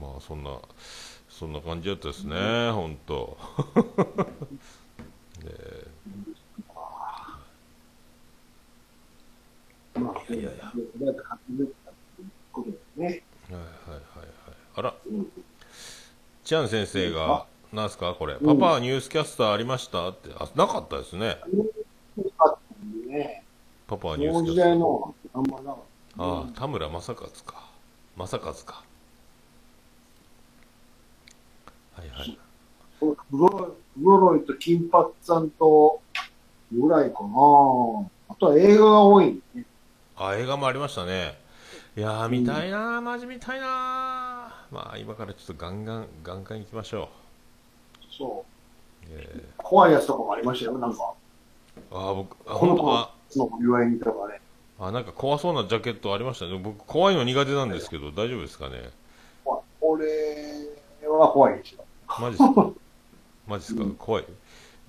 [0.00, 0.58] まあそんな
[1.28, 3.36] そんな感じだったですね、本当。
[12.96, 13.22] ね。
[13.50, 14.28] はいはいはいはい。
[14.76, 15.30] あら、うん
[16.42, 18.14] チャン先生が、なんすか？
[18.18, 20.08] これ、パパはニュースキャスターありました？
[20.08, 21.36] って、あ、なかったですね。
[23.86, 25.80] パパはニュースキャスター。
[26.18, 27.70] ああ、田村正和か。
[28.16, 28.84] 正和か。
[31.96, 32.38] はいはい。
[32.98, 36.00] そうフロロイと金髪さんと、
[36.72, 37.28] ぐらいかな
[38.28, 39.64] あとは映画が多い、ね。
[40.16, 41.38] あ、映画もありましたね。
[41.96, 44.74] いやー、見たいなー、マジ見たいなー。
[44.74, 47.08] まあ、今からちょっとガンガン、ガンガン行きましょ
[48.16, 48.44] そ
[49.04, 49.06] う。
[49.06, 49.08] う。
[49.10, 51.14] え怖いやつとかもありましたよ、なんか。
[51.90, 54.40] ー、あー、僕、あ、この本当あ、子のお祝いにとかね。
[54.78, 56.56] あ、なんか怖そうなジャケットありましたね。
[56.58, 58.90] 僕、怖いの苦手なんですけど、大丈夫ですかね？
[59.44, 61.84] 怖い俺は怖いですよ。
[62.20, 62.70] マジですか？
[63.46, 63.94] マジですか？
[63.98, 64.24] 怖い？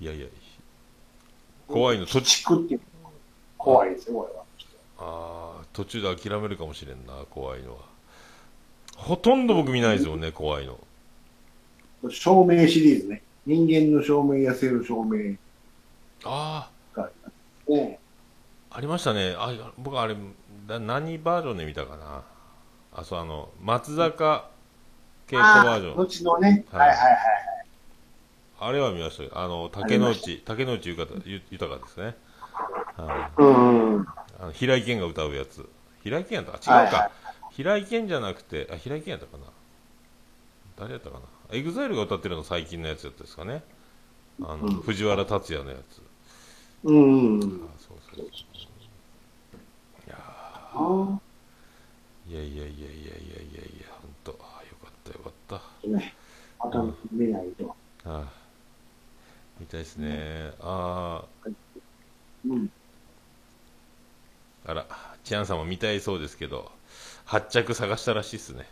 [0.00, 0.26] いやいや、
[1.68, 2.78] 怖いの、途中、地区って
[3.56, 4.42] 怖いですよ、これは。
[4.98, 7.06] あー途中で諦めるかもしれん。
[7.06, 7.78] な、怖いのは。
[8.96, 9.46] ほとん。
[9.46, 10.78] ど僕見ないですよね、怖いの。
[12.10, 13.22] 照明シリーズね。
[13.46, 15.36] 人間の照明やせる照明
[16.24, 17.08] ああ。
[18.70, 19.34] あ、りましたね。
[19.36, 20.16] あ、僕あれ、
[20.66, 22.22] だ何バージョンで見たかな。
[22.94, 24.48] あ、そう、あの、松坂
[25.26, 25.96] 慶子バージョン。
[25.96, 27.61] 後のね、はいはいはいはい。
[28.64, 29.30] あれは見ましたよ。
[29.34, 32.16] あの、竹野内、竹野内豊かゆ豊かですね。
[32.96, 33.96] はいうん。
[33.98, 34.06] はい
[34.40, 35.68] あの平井堅が歌うやつ。
[36.02, 36.52] 平井堅やった？
[36.52, 36.96] か違うか。
[36.98, 37.10] はい
[37.54, 39.44] 平井堅じゃなくて、あ、平井堅やったかな。
[40.78, 41.24] 誰やったかな。
[41.54, 43.62] エグザイルが歌ってるの最近のやつやったですかね。
[44.40, 46.02] あの、うん藤原竜也のやつ。
[46.84, 47.38] うん。
[47.38, 48.26] あ、そうそうそう。
[52.26, 55.56] いやいやいやいやいやいやいやいや、ほんと、あよかったよかった。
[55.56, 56.14] あ、ね。
[56.58, 56.82] また
[57.12, 57.76] 見ないと。
[58.06, 58.24] あ
[59.62, 60.52] 見たいですね。
[60.60, 61.24] あ
[62.44, 62.68] うん。
[64.66, 64.86] あ、あら、
[65.22, 66.72] チアンさんも見たいそうですけど、
[67.24, 68.66] 発着探したらしいっすね。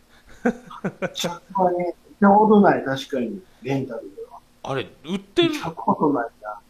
[1.15, 3.41] 着はね、見たことない、確かに。
[3.63, 4.41] レンタルでは。
[4.65, 5.51] あれ、売ってる？
[5.51, 6.61] 見、たことないな。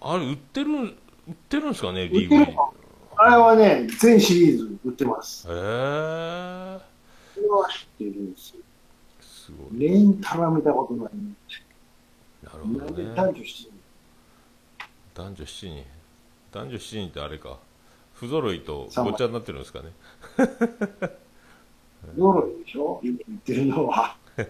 [0.00, 2.54] あれ、売ってるん、売ってるんですかね、売ってる DVD。
[2.54, 2.74] の
[3.16, 5.46] あれはね、全シリーズ売ってます。
[5.46, 6.80] へえー、
[7.34, 8.62] それは知ってるんですよ。
[9.20, 9.80] すごい。
[9.80, 11.34] レンタルは見たことない、ね。
[12.52, 13.14] なるほどね。
[13.14, 13.76] 男女してる
[15.14, 15.84] 男女7人。
[16.52, 17.58] 男女7人ってあれか。
[18.14, 19.92] 不揃いとごっちゃになってるんですかね。
[22.16, 23.00] の呪いでしょ？
[23.02, 24.16] 今言ってるのは。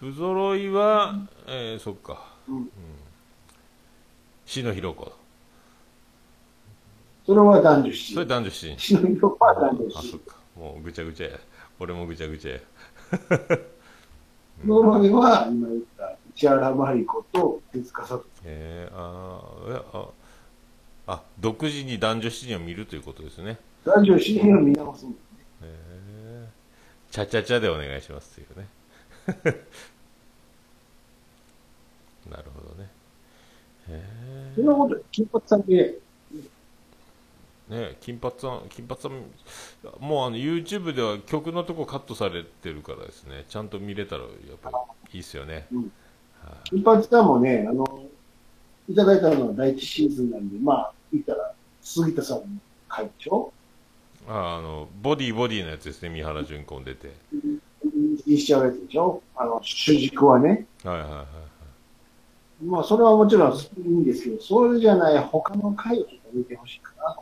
[0.00, 1.14] 不揃いは、
[1.46, 2.34] えー、そっか。
[2.48, 2.70] うん。
[4.46, 5.12] 篠弘子。
[7.26, 8.34] それは男女七それ人。
[8.34, 8.76] 男女七人。
[8.78, 10.08] 血の色は男女あ、七人。
[10.12, 10.36] そっか。
[10.56, 11.38] もうぐちゃぐちゃや。
[11.78, 12.60] 俺もぐちゃぐちゃや。
[14.64, 18.24] 呪いは、今言った、市原真理子と手塚聡。
[18.44, 19.42] えー、あ
[19.92, 23.58] あ、あ、独自に男女七人を見るということですね。
[23.84, 25.16] 男女七人を見直すんだ
[25.62, 28.68] えー、チャチャチャでお願いしますというね。
[32.30, 32.88] なるほどね。
[33.88, 39.12] えそんなこと、金髪さんで、ー、ね金髪さん、金髪さん、
[39.98, 44.76] もうあの YouTube では曲のとこカットされてるからですね、ちゃんと見れたらやっぱり
[45.14, 45.66] いいっすよね。
[45.72, 45.90] うんはい
[46.64, 47.84] 金髪さんもね、あの、
[48.88, 52.44] いただいたのは第一シーズンなんで、まあ、言ったら、杉田さんの
[52.88, 53.52] 会長？
[54.28, 57.12] ああの、ボディボディのやつですね、三原淳子出て。
[58.26, 59.22] にしちゃうやつでしょ？
[59.36, 60.66] あの、主軸はね。
[60.84, 61.26] はいはいはいはい。
[62.64, 67.04] まあ、それはもちろんいいんですけど、それじゃない他の回をちょっと見てほしいかな。
[67.10, 67.20] あ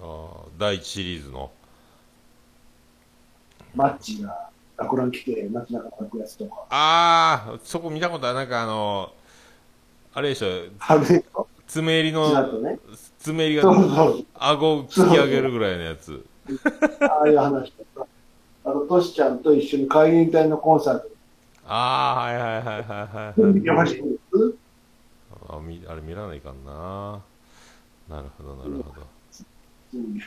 [0.00, 1.50] あ、第一シリーズの。
[3.74, 4.48] マッチが
[4.78, 6.66] 学ラン来て街中歩くやつとか。
[6.70, 8.36] ああ、そこ見たことある。
[8.36, 9.12] なんかあの、
[10.14, 10.46] あれでしょ、
[11.66, 12.78] 爪襟の、ね。
[13.18, 13.62] 爪襟が。
[14.38, 16.24] 顎を突き上げるぐらいのやつ。
[17.00, 18.06] ああいう話とか。
[18.64, 21.08] あと、トシちゃんと一緒に海援隊のコンサート
[21.66, 24.02] ああ、はいはいはいはいはい、見てほしい。
[25.50, 27.20] あみあれ見らないかんな。
[28.08, 29.06] なるほど、なるほど。
[29.94, 30.20] うん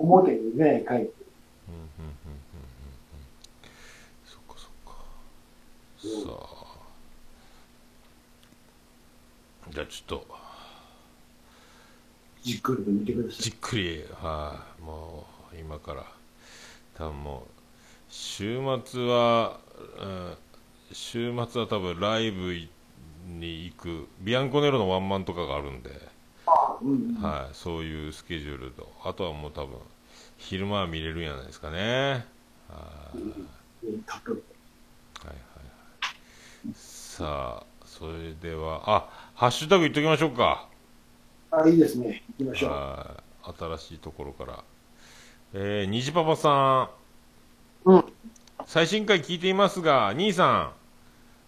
[0.00, 0.98] 表にね、書いて。
[0.98, 1.10] うん、うん、うん、うん、うん。
[4.24, 4.94] そっかそっか。
[6.00, 6.70] さあ。
[9.70, 10.26] じゃあちょっと、
[12.42, 16.06] じっくりと見てくださじっくり、はい、もう、今から、
[16.94, 17.50] 多分もう、
[18.08, 19.60] 週末は、
[20.00, 20.36] うん、
[20.92, 22.54] 週末は多分ライブ
[23.26, 25.92] に行く、ビアンコネロのワンマンとかがあるんで、い。
[26.82, 27.22] うん。
[27.22, 29.76] はい、そういうスケジュールと、あとはもう多分、
[30.38, 32.24] 昼間は見れるんじゃないですかね。
[32.70, 33.18] はい。
[33.18, 33.48] うん
[34.06, 34.42] たっぷり
[35.26, 36.16] はいはいはい。
[36.74, 40.68] さあ、それでは、あ、ハッシュタグ言っときましょうか。
[41.50, 42.22] あ、いいですね。
[42.38, 42.70] 行きましょう。
[42.70, 44.64] はい新しいところから。
[45.54, 46.90] えー、虹パパさ
[47.86, 47.90] ん。
[47.90, 48.04] うん。
[48.66, 50.72] 最新回聞いていますが、兄さん、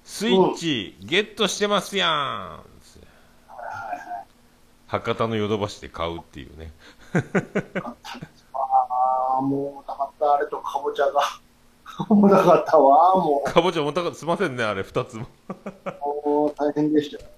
[0.05, 2.65] スイッチ、ゲットしてますやん。
[4.87, 6.73] 博多のヨドバシで買うっていうね。
[8.53, 11.21] ああ、もうなかった、あれとかぼちゃが。
[12.09, 14.17] 重たかったわ、もかぼちゃ重たかった。
[14.19, 15.27] すいませんね、あれ、二つも。
[16.25, 16.29] う。
[16.29, 17.31] もう大変でしたよ。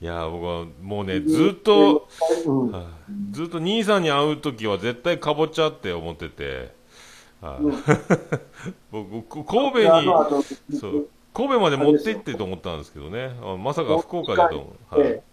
[0.00, 2.08] いやー、僕はもうね、ずっと、
[2.46, 2.70] うん。
[2.70, 2.82] はい
[3.32, 6.72] ずっと兄さんに会うときは絶対かぼちゃって思ってて、
[7.40, 7.74] はいうん
[9.22, 10.06] 僕、こ神戸に、
[10.78, 14.94] そう、神戸まで持って行ってと思ったんですけどね、あまさか福岡だと思う。
[15.00, 15.30] はいええ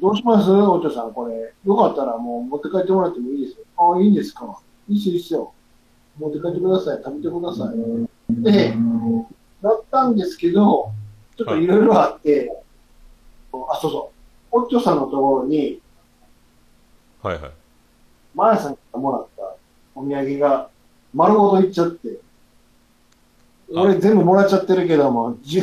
[0.00, 0.48] どうします？
[0.52, 1.52] お嬢さん、これ。
[1.64, 3.64] よかったらもう持って帰ってもらってもいいですよ。
[3.78, 4.60] ああ、いいんですか？
[4.88, 5.52] いいっすよ、いいっすよ。
[6.18, 7.02] 持って帰ってください。
[7.04, 8.42] 食べてください。
[8.42, 8.74] で、
[9.62, 10.92] だったんですけど、
[11.36, 12.62] ちょっといろいろあって、
[13.52, 14.12] あ、そうそ
[14.52, 14.60] う。
[14.60, 15.80] おっちょさんのところに、
[17.22, 17.50] はいはい。
[18.34, 19.56] マヤさんからもらった
[19.94, 20.70] お土産が
[21.14, 22.18] 丸ごといっちゃって、
[23.72, 25.62] 俺全部もらっちゃってるけども、じ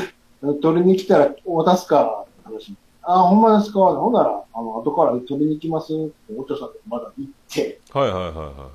[0.62, 2.76] 取りに来たら渡すからって話。
[3.02, 3.80] あ、ほんまですか？
[3.80, 8.70] ほんなら、あの、後から取りに来ますって、おっちょさんとまだ行って、はいはいはいは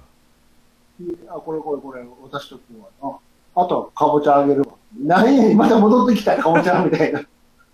[1.28, 2.60] あ、これこれこれ、渡しとく
[3.02, 3.18] わ。
[3.54, 4.66] あ、あとはかぼちゃあげるわ。
[4.98, 5.50] 何？
[5.50, 7.20] や、 また戻ってきたかぼちゃみたいな。
[7.20, 7.24] い。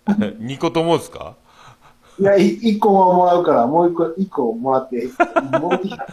[0.09, 1.35] 2個ともですか？
[2.21, 5.09] いや、い一個はもらうから、もう一個、一個もらって、
[5.53, 6.07] 戻ってきた。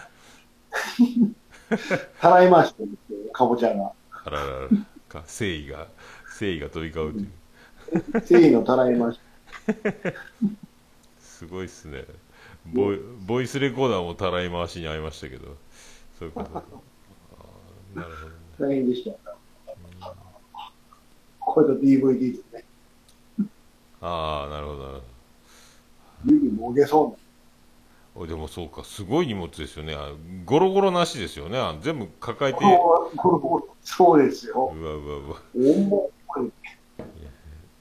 [2.22, 2.94] 払いましたって、
[3.34, 3.92] かぼちゃが。
[4.26, 4.68] あららら
[5.10, 5.88] か誠意が、
[6.26, 7.30] 誠意が飛び交うという。
[8.14, 9.20] 誠意のたらいまし
[9.66, 9.74] た。
[11.20, 12.06] すごいっすね。
[12.68, 15.56] ボイボイスレコーダーもたらい回しに会いましたけど、
[16.20, 16.64] そういうこと。
[18.60, 19.12] 大変でした。
[21.40, 22.66] これと DVD ですね。
[24.02, 25.04] ああ、なるほど。
[26.26, 27.16] 指もげそ
[28.16, 29.94] うおでもそうか、すごい荷物ですよね。
[29.94, 30.12] あ
[30.46, 31.58] ゴロゴロなしですよね。
[31.58, 32.60] あ全部抱えて。
[33.84, 34.68] そうですよ。
[34.68, 35.42] わうわうわ。
[35.54, 36.12] 重
[36.48, 36.52] い。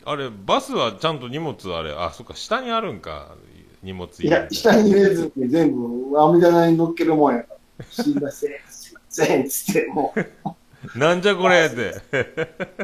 [0.07, 3.37] あれ、バスはちゃんと荷物あれ、あ、そっか、下にあるんか。
[3.83, 7.85] 荷物いや、下に入れずに全部網棚に乗っけるもんやから。
[7.85, 8.51] すいません、
[9.15, 10.15] せん、つって、も
[10.95, 12.01] う、なんじゃこれって。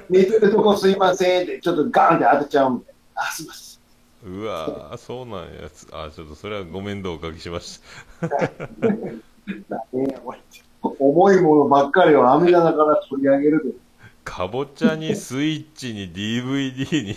[0.08, 3.22] 寝てるとこすいませんって、ちょっとガンって当てちゃうみたいな。
[3.22, 3.70] あ、すいません。
[4.22, 5.70] うわーそうなんや。
[5.92, 7.80] あ、ちょっとそれはご面倒おかけしまし
[8.20, 8.28] た。
[8.28, 10.38] ねおい
[10.98, 13.72] 重いものばっかりを網棚から取り上げるで。
[14.24, 17.16] かぼちゃにスイッチに DVD に、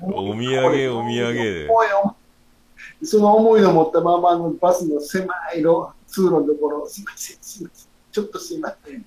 [0.00, 1.68] お土産お土産で
[3.02, 9.04] その思いの持ったままのバスの狭い路通路のところ、すいません、すいません、ちょっとすいません。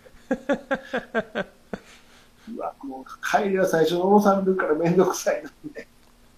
[2.55, 5.87] うわ、もう帰りは最初の降ろされるからめんどくさいなんで。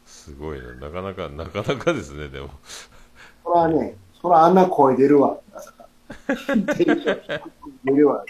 [0.05, 0.74] すごいな。
[0.74, 2.49] なかなか、なかなかですね、でも。
[3.43, 5.88] そらね、そらあんな声出るわ、朝か
[6.74, 6.86] 出
[7.91, 8.26] るわ。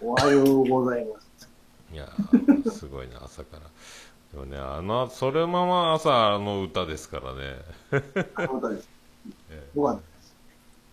[0.00, 1.48] おはようございます。
[1.92, 3.60] いやーすごいな、朝から。
[4.32, 7.56] でもね、あの、それまま朝の歌ですからね。
[8.34, 8.88] あの歌です。
[9.50, 10.11] えよかったです。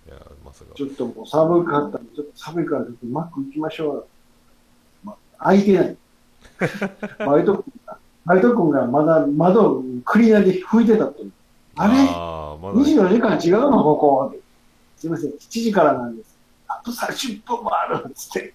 [0.09, 0.73] いや、まさか。
[0.75, 4.07] ちょっともう寒かったんで、ちょっと寒いからちょっとマック行きましょう。
[5.03, 5.97] まあ、開いてない。
[7.19, 11.23] バイト君が、バイト君がまだ窓をクリーナーで拭いてたと。
[11.75, 11.93] あれ？
[12.09, 13.83] あーまだ、?24 時間違うの？
[13.83, 14.35] ここ。
[14.97, 16.35] すいません、7時からなんです。
[16.67, 18.53] あと30分もあるっつって。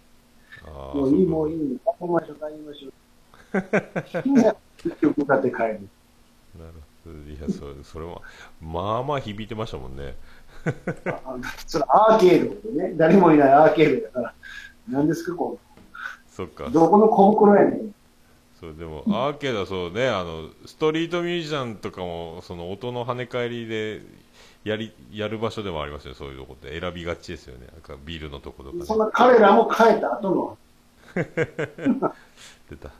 [0.67, 1.57] あーもういい、もういい。
[1.57, 1.79] い。
[1.79, 4.57] 帰りましょう、帰りましょう。
[4.77, 5.63] 結局向かって帰る。
[5.63, 5.81] なる
[7.05, 7.13] ほど。
[7.31, 8.21] いや、それ、それは、
[8.61, 10.15] まあまあ響いてましたもんね。
[11.07, 11.37] あ
[11.67, 14.35] それアーケードでね、誰もいないアーケードだから、
[14.89, 15.59] 何ですか、こ
[16.31, 16.71] そっかう。。
[16.71, 17.95] どこの小袋やねん。
[18.61, 24.01] そう、でも、アーケードはそうね、あの、ストリートミュージシャンとかも、その音の跳ね返りで、
[24.65, 26.79] やり、やる場所でもありますよ、そういうとこって。
[26.79, 27.67] 選びがちですよね。
[27.73, 28.85] なんかビールのとことかね。
[28.87, 30.59] そんな彼らも帰った後の、
[31.15, 32.91] 出た。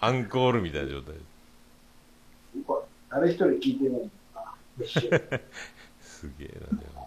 [0.00, 1.14] アンコールみたいな状態。
[3.10, 4.10] 誰一人聞いてない。
[6.00, 6.97] すげえな。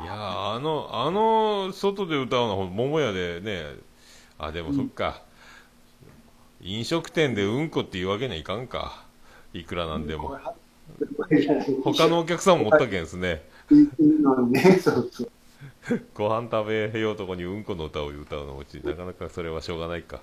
[0.00, 3.62] いやーあの、あの、外で歌うのは、桃屋でね、
[4.38, 5.22] あ、でもそっか。
[6.60, 9.04] 飲食店でうんこっていうわけにはいかんか。
[9.52, 10.38] いくらなんでも。
[11.84, 13.42] 他のお客さんもおったけんですね。
[16.14, 20.20] ご飯食べようとこにうんこの歌を歌うのもちなかなかそれはしょうがないか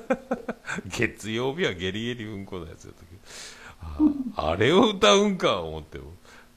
[0.86, 6.12] 月曜日はゲリゲリうんこのやつやったけどああれを歌うんか思っても、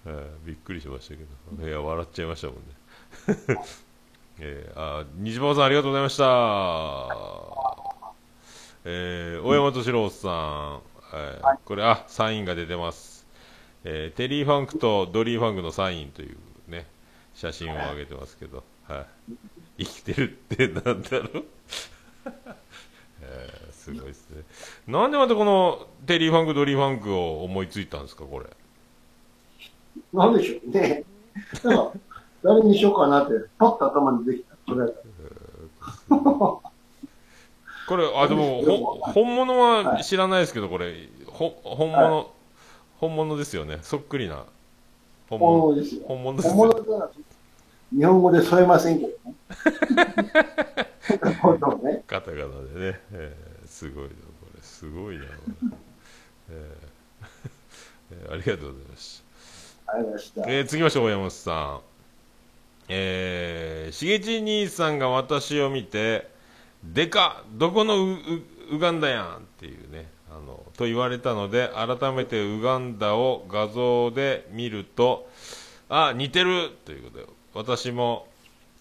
[0.05, 1.23] えーびっくりしましたけ
[1.61, 1.67] ど。
[1.67, 2.61] いや笑っちゃいましたもんね。
[4.39, 6.23] えー、あ西馬さんありがとうございました。
[8.85, 10.81] えー、大山敏郎さん、
[11.13, 13.25] えーこれあサインが出てます、
[13.85, 16.37] えーテリー・ファンクとドリー・ファンクのサインという
[16.67, 16.85] ね
[17.33, 19.05] 写真を上げてますけど、は
[19.79, 21.45] い、生きてるってなんだろう、
[23.21, 24.43] えーすごいですね。
[24.87, 28.47] なんでまたこのテリー・ファンクドリー・ファンクを思いついたんですかこれ？
[30.13, 31.03] なんでしょうね。
[31.63, 31.91] なんか、
[32.43, 34.55] 誰にしようかなって、パッと頭にできた。
[34.67, 34.93] それ
[37.87, 42.25] これあでも ほ本物は知らないですけどこれほ本物、は
[42.97, 44.45] 本物ですよねそっくりな
[45.29, 46.01] 本本物物ですよ。
[46.07, 47.09] 本物です本よ物だ
[47.91, 49.35] 日本語で添えませんけどね。
[51.41, 52.03] 本当ね。
[52.07, 52.47] カタカナで
[52.91, 54.15] ね、えーすごいなこ
[54.55, 55.31] れすごいなこ
[55.63, 55.69] れ、
[56.51, 57.25] えー
[58.11, 59.22] えーありがとうございました
[60.47, 61.81] えー、次まして大山さん。
[62.89, 66.29] えー、しげち兄さんが私を見て、
[66.83, 68.17] でかどこのウ
[68.71, 75.29] ウガンダやんっていうね、あの、と言われたので、改めてウガンダを画像で見ると、
[75.89, 78.27] あ、似てるということで、私も、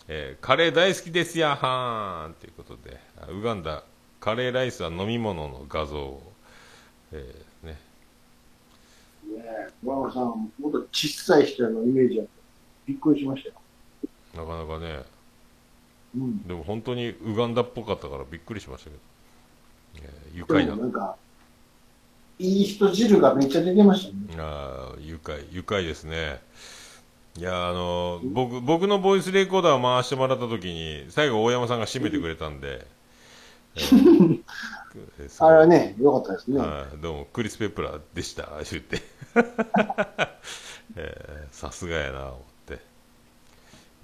[0.09, 2.99] えーカレー大好きですやはーんということで、
[3.29, 3.85] ウガンダ、
[4.19, 6.33] カレーライスは飲み物の画像を、
[7.13, 7.42] えー
[9.37, 10.25] ね、ねえ、小山さん、
[10.59, 12.33] もっと小さい人のイメージやった。
[12.87, 13.55] びっくりしましたよ。
[14.35, 15.03] なかなかね、
[16.17, 16.47] うん。
[16.47, 19.03] でも本当にウガンダっぽかったからびっくりしましたけど、
[19.97, 21.17] えー愉快ななんか、
[22.39, 24.43] いい人汁がめっちゃ出てましたね。
[24.43, 26.41] あー愉快愉快ですね
[27.37, 32.87] いやあの僕僕のボイスレコーダーを回してもらった時に最後大山さんが締めてくれたんで、
[35.39, 36.61] あれはね、よかったですね。
[36.61, 38.49] はいどうもクリス・ペプラーでした。
[38.71, 39.01] 言って。
[40.97, 42.79] えーさすがやな思って。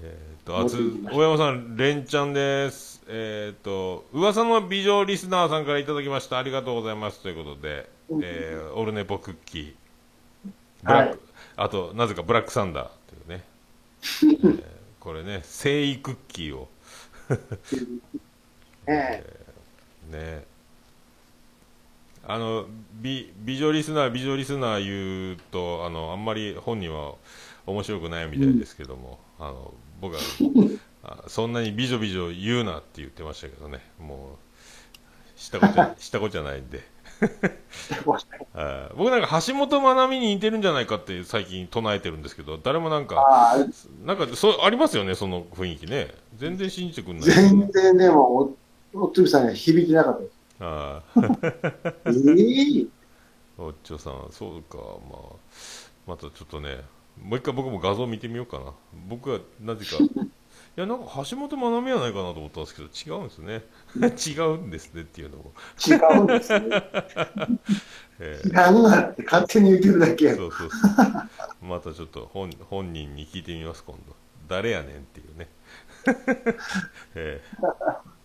[0.00, 0.78] えー、とあつ
[1.12, 3.02] 大山さん連チャンです。
[3.08, 6.38] えっ、と噂の美女リスナーさんからいただきました。
[6.38, 7.20] ありがとうございます。
[7.20, 7.90] ということで、
[8.22, 9.74] えーオルネポクッキー。
[10.82, 11.18] ブラック、はい。
[11.56, 13.44] あとなぜかブラックサンダーというね、
[14.22, 14.64] えー
[15.00, 16.68] これね聖衣クッキーを。
[18.86, 19.22] え
[20.09, 20.44] ね。
[22.26, 22.66] あの
[23.00, 27.14] 美美女リスナー美女リスナー言うとあのあんまり本人は
[27.66, 30.20] 面白くないみたいですけども、あの僕は
[31.04, 33.80] あそんなに美女美女言うなって言ってましたけどね。
[33.98, 34.36] も
[35.36, 36.61] うしたこっちゃしたこゃない。
[36.61, 36.82] んで
[38.96, 43.56] 僕なんか橋本まなみに似てるんじゃないかって最近唱えてるんですけど誰もなんか
[44.04, 46.14] なんかそうありますよねその雰囲気ね。
[46.36, 47.30] 全然信じてくんない。
[47.30, 48.56] 全然でも、
[48.93, 50.39] お、おつみさんには響いてなかったです。
[50.61, 51.20] あー
[52.07, 52.89] ええ
[53.59, 55.36] おっちょさん、そうか、まあ、
[56.07, 56.80] またちょっとね、
[57.20, 58.72] もう一回僕も画像見てみようかな。
[59.09, 60.11] 僕はなぜか、 い
[60.76, 63.64] や、なんか橋本まなみやないかなと思ったんですけど、違うんですね。
[64.26, 65.53] 違うんですねっていうのも。
[65.86, 66.68] 違うんですね。
[68.20, 70.91] え違うなって勝手に言ってるだけやーそうそうそう。
[71.61, 74.14] またちょっと本本人に聞いてみます、今度。
[74.49, 75.49] 誰やねんっていうね。
[77.14, 78.17] えー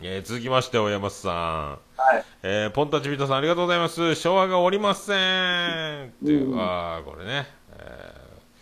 [0.00, 1.32] えー続きまして、大山さん。
[1.32, 1.78] は
[2.18, 2.24] い。
[2.42, 4.14] えーポンタチビタさんありがとうございます。
[4.14, 8.14] 昭和がおりませんっていう、うんああ、これね、え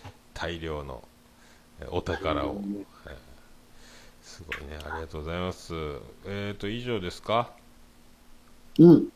[0.04, 1.02] ー大量の
[1.80, 2.60] えーお宝を、
[3.06, 3.14] えー
[4.22, 5.74] すごいね、ありがとうございます。
[6.26, 7.50] えっ、と、以上ですか？
[8.78, 9.08] うん。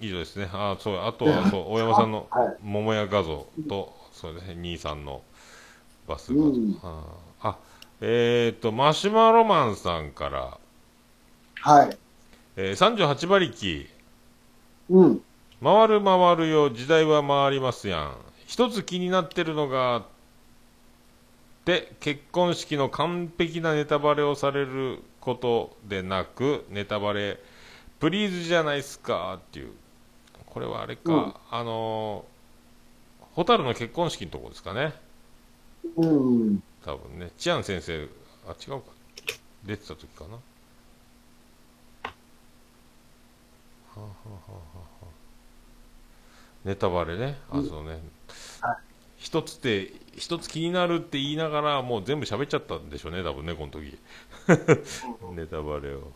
[0.00, 0.48] 以上ですね。
[0.52, 5.22] あーそう、あとは、そう、大山さんのはい桃屋画像と、そうですね、兄さんの
[6.06, 6.48] バス画像。
[6.50, 7.56] うんあーあ、
[8.00, 10.58] えっ、と、マシュマロマンさんから、
[11.60, 11.98] はい。
[12.56, 13.88] えー38馬力、
[14.90, 15.22] うん。
[15.62, 18.16] 回る回るよ時代は回りますやん。
[18.46, 20.06] 一つ気になってるのが
[21.64, 27.38] で結婚式の完璧なネタバレをされることでなくネタバレ
[28.00, 29.72] プリーズじゃないっすかっていう。
[30.46, 31.34] これはあれか、うん。
[31.50, 32.38] あのー
[33.36, 34.92] 蛍の結婚式のとこですかね。
[35.96, 36.62] うん。
[36.84, 37.30] 多分ね。
[37.38, 38.08] チアン先生
[38.46, 38.92] あ違うか。
[39.64, 40.42] 出てた時かなはあは
[42.02, 43.87] あはあはあ
[46.64, 48.00] ネタバレねあそうね、
[48.60, 48.88] はい
[49.18, 53.98] 一つって一つ気になるって言いながらもう全部喋っちゃったんでしょうね多分ねこの時。
[55.34, 56.12] ネタバレを。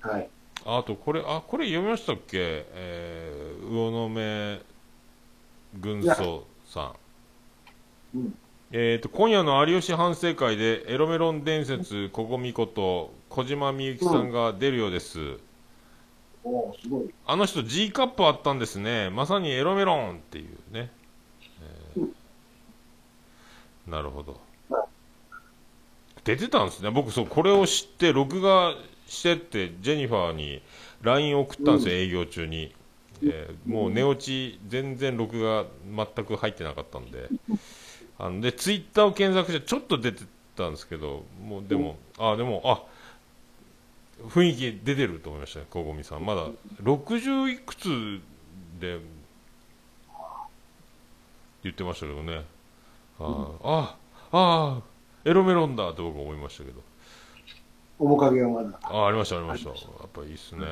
[0.00, 0.28] はい。
[0.64, 4.60] あとこれあこれ読みましたっけ、えー、魚目
[5.80, 6.92] 軍曹さ
[8.14, 8.18] ん。
[8.18, 8.38] うん。
[8.70, 15.38] えー、と今夜の有吉反省会でエロメロン伝説こごみこと小島みゆきさんが出るようです、
[16.42, 17.14] おーすごい。
[17.24, 19.10] あの人 G カップあったんですね。
[19.10, 20.90] まさにエロメロンっていうね、
[21.94, 22.08] えー。
[23.86, 24.40] なるほど。
[26.24, 26.90] 出てたんですね。
[26.90, 28.74] 僕そうこれを知って録画
[29.06, 30.60] してってジェニファーに
[31.02, 32.74] LINE 送ったんですよ、営業中に、
[33.22, 37.28] えーもう寝落ち全然録画全く入ってなかったんで。
[38.18, 40.24] あのでツイッターを検索してちょっと出て
[40.56, 42.97] たんですけどもうでも、あでもあ
[44.26, 46.26] 雰囲気出てると思いましたね小込さん。
[46.26, 46.48] まだ
[46.82, 48.20] 60いくつ
[48.80, 48.98] で
[51.62, 52.44] 言ってましたけどね。
[53.20, 53.96] あー、あ
[54.32, 54.80] あ
[55.24, 56.80] エロメロンだって僕思いましたけど。
[57.98, 58.78] 面影がまだ。
[58.82, 59.70] あありましたありました。
[59.70, 60.64] やっぱいいっすね。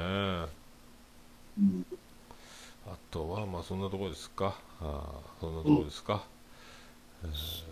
[1.59, 1.87] うん。
[2.87, 4.55] あとはまあそんなところですか。
[4.81, 6.25] あーそんなところですか、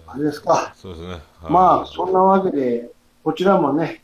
[0.07, 0.72] あれですか。
[0.75, 1.12] そうですね。
[1.12, 1.18] は
[1.49, 1.53] い。
[1.53, 2.91] まあ、そんなわけで、
[3.22, 4.03] こちらもね、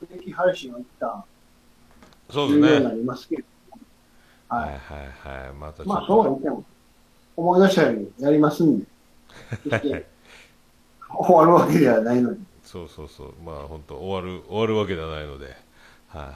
[0.00, 1.24] 不定期配信は一旦
[2.30, 2.68] そうですね。
[2.68, 3.42] 終了になりますけど、
[4.48, 4.68] はい。
[4.68, 5.52] はいはいはい。
[5.54, 6.64] またまあ、そうは言っても、
[7.36, 8.86] 思い出したようにやりますんで、
[11.08, 12.44] 終わるわけではないのに。
[12.64, 13.34] そうそうそう。
[13.44, 15.56] まあ本当終わる終わるわけではないので。
[16.08, 16.32] は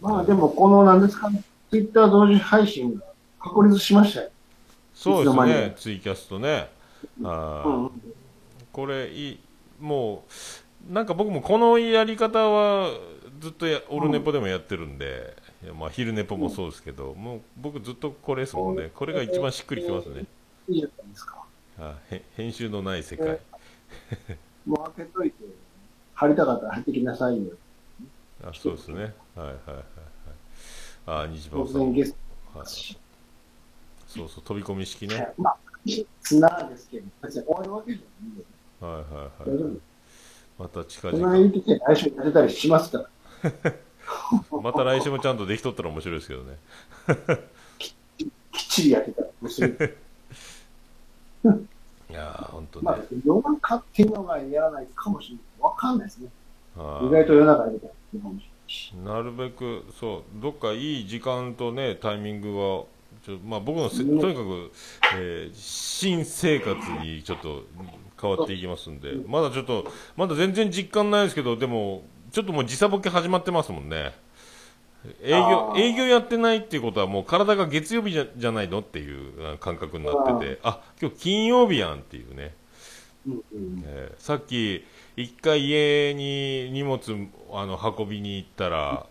[0.00, 3.02] い、まあ、でも、この、なんですかね、ツイッター同時配信が
[3.40, 4.30] 確立しましたよ。
[4.94, 5.68] そうですね。
[5.70, 6.70] にツイキャストね。
[7.22, 7.90] あー、うん。
[8.72, 9.38] これいい
[9.80, 10.32] もう
[10.88, 12.90] なんか僕もこのやり方は
[13.40, 18.90] ずっとやオルネポでもやってるんで、いやまあ昼ネポもそうですけど、もう僕ずっとこれですもんね。
[18.94, 20.24] これが一番しっくりきますね。
[20.68, 21.44] いいじゃないですか。
[21.78, 23.38] あへ編集のない世界。
[24.66, 25.44] もう開けといて、
[26.14, 27.52] 貼りたかったら貼ってきなさいよ。
[28.42, 28.94] あそうですね。
[28.94, 29.12] はいは
[29.44, 29.84] いはいはい。
[31.06, 31.92] あ日馬突さん
[32.58, 32.66] はい。
[34.06, 35.28] そうそう飛び込み式ね。
[35.38, 35.56] まあ、
[36.22, 38.44] 綱ですけど、別に終わるわけじゃないんで、
[38.80, 39.93] はいはいはい
[40.58, 43.72] また近々来週やってたりしますから。
[44.62, 46.58] また来週もちゃんとできとったら面白いですけどね
[47.78, 47.94] き
[48.24, 49.70] っちりやってたら面白い。
[52.10, 55.44] いやー本当ね、まあ、夜中っていうのがやらないかもしれない。
[55.58, 56.30] わかんないですね。
[56.76, 56.80] 意
[57.10, 58.92] 外と夜中やってたりかもしれないし。
[58.96, 62.84] なるべくそうどっかいい時間とねタイミングは
[63.24, 64.70] ちょまあ僕のとにかく、
[65.16, 67.62] えー新生活にちょっと
[68.24, 69.12] 変わっていきますんで。
[69.26, 72.02] まだちょっとまだ全然実感ないですけどでも
[72.32, 74.12] ちょっともう時差ボケ始まってますもんね。
[75.22, 80.60] 営業営業やってないっていうことはもう体が月曜日じゃじゃないのっていうあ感覚になってて。
[80.62, 82.54] あ今日金曜日やんっていうね。
[83.26, 84.84] うんうんえーさっき
[85.16, 87.00] 一回家に荷物
[87.52, 89.06] あの運びに行ったら、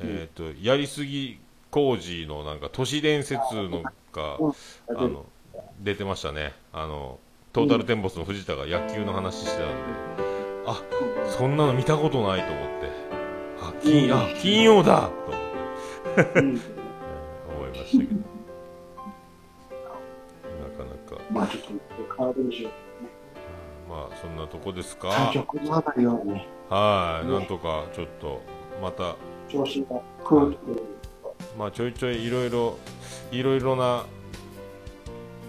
[0.00, 1.38] えっ、とやりすぎ
[1.70, 4.52] 工事のなんか都市伝説のがうん。
[4.98, 5.26] あの
[5.80, 6.52] 出てましたね。
[6.72, 7.18] あの
[7.54, 9.66] トータルテンボスの藤田が野球の話してたんで
[10.66, 10.82] あ
[11.38, 12.90] そんなの見たことないと思って。
[13.60, 15.38] あ金あ金曜だと思
[16.30, 16.40] って。
[16.40, 16.48] うん。
[16.48, 18.20] 思いましたけど。
[21.30, 21.70] まあちょっと
[22.18, 22.72] 変わるでしょう。
[23.88, 25.06] まあそんなとこですか？
[25.06, 25.36] はい、
[26.26, 27.32] ね。
[27.32, 28.42] なんとかちょっと
[28.82, 29.14] また。
[29.48, 30.02] 調子が
[31.56, 32.76] まあちょいちょいいろいろ
[33.30, 34.06] いろいろな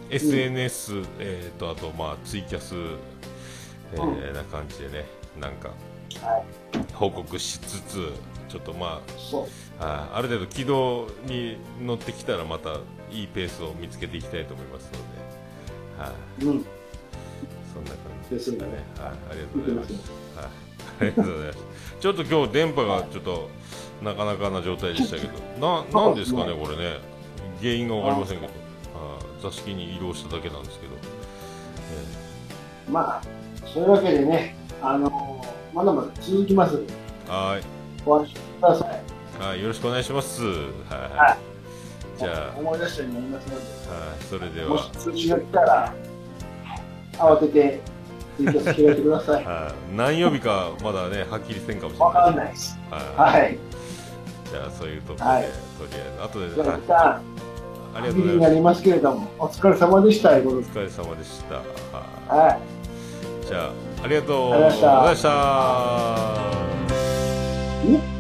[0.10, 2.76] SNS、えー、とあとまあツイキャス、
[3.94, 5.06] えーな感じでね
[5.40, 5.70] なんか
[6.22, 8.14] はい、報告しつつ
[8.48, 9.02] ちょっとま。
[9.80, 12.80] ああある程度軌道に乗ってきたらまた
[13.12, 16.66] いいペースを見つけていきたいと思いますので、はい、うん。
[17.74, 18.68] そんな感じですよね。
[18.98, 20.16] はい、ありがとうございますますよ。
[20.36, 21.60] はい、ありがとうございます。
[22.00, 23.50] ちょっと今日電波がちょっと
[24.02, 27.00] なかなかな状態でしたけど、な、なんですかね、これね。
[27.60, 28.54] 原因がわかりませんけど、
[29.42, 30.94] 座敷に移動しただけなんですけど。
[32.90, 33.22] まあ、
[33.74, 36.82] そういうわけでね、あのまだまだ続きます
[37.28, 37.60] は
[38.06, 39.04] お待ちください。
[39.40, 40.44] ーい、はい、よろしくお願いします。
[40.44, 41.56] はい、ははい。
[42.18, 45.94] じゃ思い出したようになりますので、あ、はい、それでもはし、通知が来たら、
[47.14, 47.82] 慌てて、
[48.38, 49.44] ツイキャス開いてください。
[49.46, 52.46] はい、何曜日かまだね、はっきりせんかもしれわかんない。
[52.46, 52.80] ないです。
[53.18, 53.58] はい、はい。
[54.52, 57.22] じゃあ、そういうところで、はいとりあえず、後で、じゃあ、
[57.96, 58.50] ありがとうございます。
[58.50, 60.32] なりますけれども、お疲れ様でした。
[60.32, 61.56] お疲れ様でした。
[61.56, 61.66] はい
[62.28, 62.60] は
[63.44, 63.48] い。
[63.48, 63.72] じゃあ、
[64.04, 65.30] ありがとうございましたございました。
[68.12, 68.15] ん